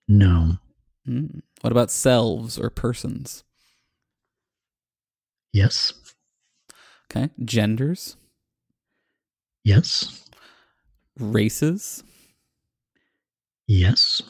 [0.09, 0.57] No.
[1.07, 1.43] Mm.
[1.61, 3.45] What about selves or persons?
[5.53, 5.93] Yes.
[7.11, 7.31] Okay.
[7.45, 8.17] Genders,
[9.65, 10.25] Yes.
[11.19, 12.03] races,
[13.67, 14.23] Yes.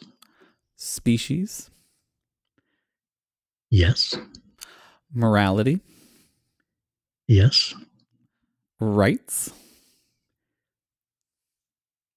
[0.76, 1.70] species,
[3.70, 4.14] Yes.
[5.12, 5.80] morality,
[7.26, 7.74] Yes.
[8.78, 9.50] rights,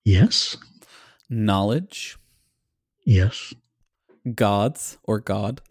[0.10, 0.58] Yes.
[1.30, 2.18] knowledge,
[3.06, 3.54] Yes.
[4.34, 5.62] gods or God,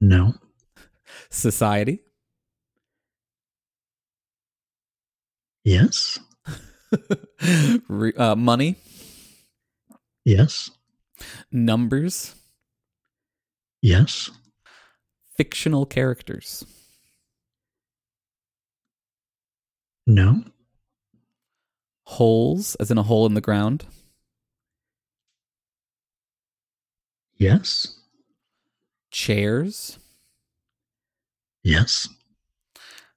[0.00, 0.34] No.
[1.28, 2.04] society,
[5.64, 6.20] Yes.
[7.88, 8.76] re- uh, money,
[10.24, 10.70] Yes.
[11.50, 12.36] numbers,
[13.80, 14.30] Yes.
[15.36, 16.64] fictional characters,
[20.06, 20.44] No.
[22.16, 23.84] Holes, as in a hole in the ground,
[27.38, 27.98] Yes.
[29.10, 29.98] chairs,
[31.62, 32.08] Yes.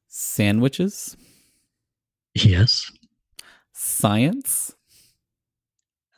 [0.08, 1.16] sandwiches,
[2.34, 2.92] Yes.
[3.74, 4.76] science,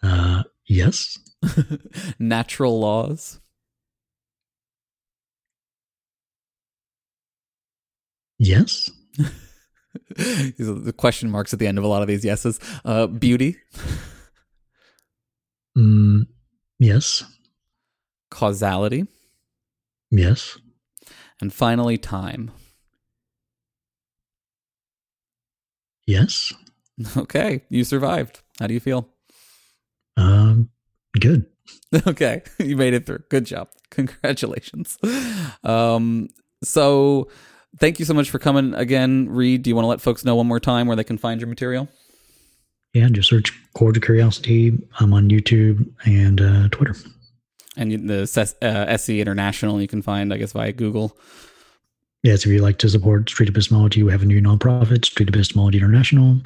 [0.03, 1.17] Uh, yes.
[2.19, 3.39] natural laws,
[8.39, 8.89] Yes.
[10.57, 12.59] These are the question marks at the end of a lot of these yeses.
[12.83, 13.57] Uh, beauty,
[15.77, 16.25] Mm,
[16.79, 17.23] yes.
[18.31, 19.05] causality,
[20.09, 20.57] Yes.
[21.39, 22.51] and finally time.
[26.05, 26.53] Yes.
[27.15, 28.41] Okay, you survived.
[28.59, 29.07] How do you feel?
[30.17, 30.69] Um,
[31.19, 31.45] good.
[32.07, 33.21] okay, you made it through.
[33.29, 33.69] Good job.
[33.91, 34.97] Congratulations.
[35.63, 36.29] Um,
[36.63, 37.29] so
[37.79, 39.63] thank you so much for coming again, Reid.
[39.63, 41.47] Do you want to let folks know one more time where they can find your
[41.47, 41.87] material?
[42.93, 44.77] Yeah, just search Cordial Curiosity.
[44.99, 46.95] I'm on YouTube and uh, Twitter.
[47.75, 51.15] And the uh, SE International you can find, I guess, via Google.
[52.23, 55.77] Yes, if you'd like to support street epistemology, we have a new nonprofit, Street Epistemology
[55.77, 56.41] International.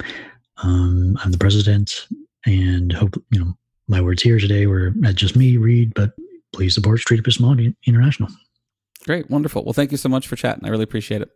[0.62, 2.06] Um, I'm the president,
[2.44, 3.54] and hope you know
[3.88, 6.12] my words here today were not just me, Reid, but
[6.52, 8.28] please support Street Epistemology International.
[9.04, 9.64] Great, wonderful.
[9.64, 10.64] Well, thank you so much for chatting.
[10.64, 11.30] I really appreciate it.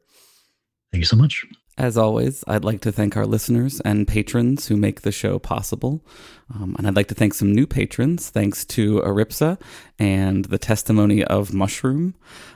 [0.93, 1.45] Thank you so much.
[1.79, 6.07] As always, I'd like to thank our listeners and patrons who make the show possible.
[6.55, 9.61] Um, and I'd like to thank some new patrons, thanks to Aripsa
[9.99, 12.15] and the testimony of Mushroom.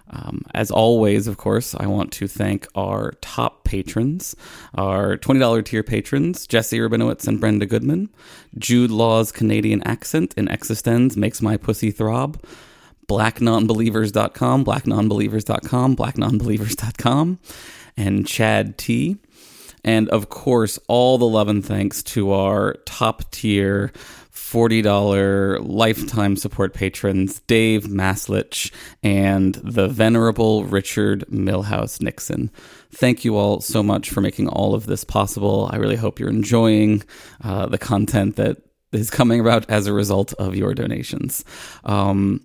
[0.08, 4.34] Um, as always, of course, I want to thank our top patrons,
[4.74, 8.08] our $20 tier patrons, Jesse Urbinowitz and Brenda Goodman.
[8.56, 12.42] Jude Law's Canadian accent in Existenz makes my pussy throb.
[13.10, 17.38] BlackNonbelievers.com, BlackNonbelievers.com, BlackNonbelievers.com
[17.96, 19.16] and Chad T.
[19.82, 23.92] And of course, all the love and thanks to our top tier
[24.32, 28.70] $40 lifetime support patrons, Dave Maslich
[29.02, 32.50] and the venerable Richard Milhous Nixon.
[32.92, 35.68] Thank you all so much for making all of this possible.
[35.72, 37.02] I really hope you're enjoying
[37.42, 38.58] uh, the content that
[38.92, 41.44] is coming about as a result of your donations.
[41.84, 42.44] Um,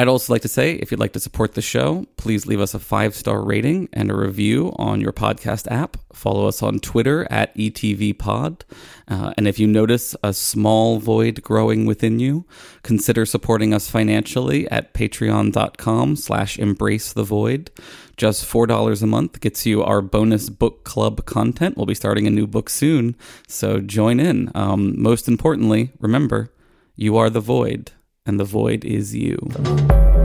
[0.00, 2.72] I'd also like to say if you'd like to support the show, please leave us
[2.72, 5.98] a five star rating and a review on your podcast app.
[6.14, 8.62] Follow us on Twitter at ETVPod.
[9.08, 12.46] Uh, and if you notice a small void growing within you,
[12.82, 17.70] consider supporting us financially at patreon.com slash embrace the void.
[18.16, 21.76] Just $4 a month gets you our bonus book club content.
[21.76, 23.16] We'll be starting a new book soon,
[23.48, 24.50] so join in.
[24.54, 26.50] Um, most importantly, remember,
[26.96, 27.92] you are the void
[28.30, 30.19] and the void is you.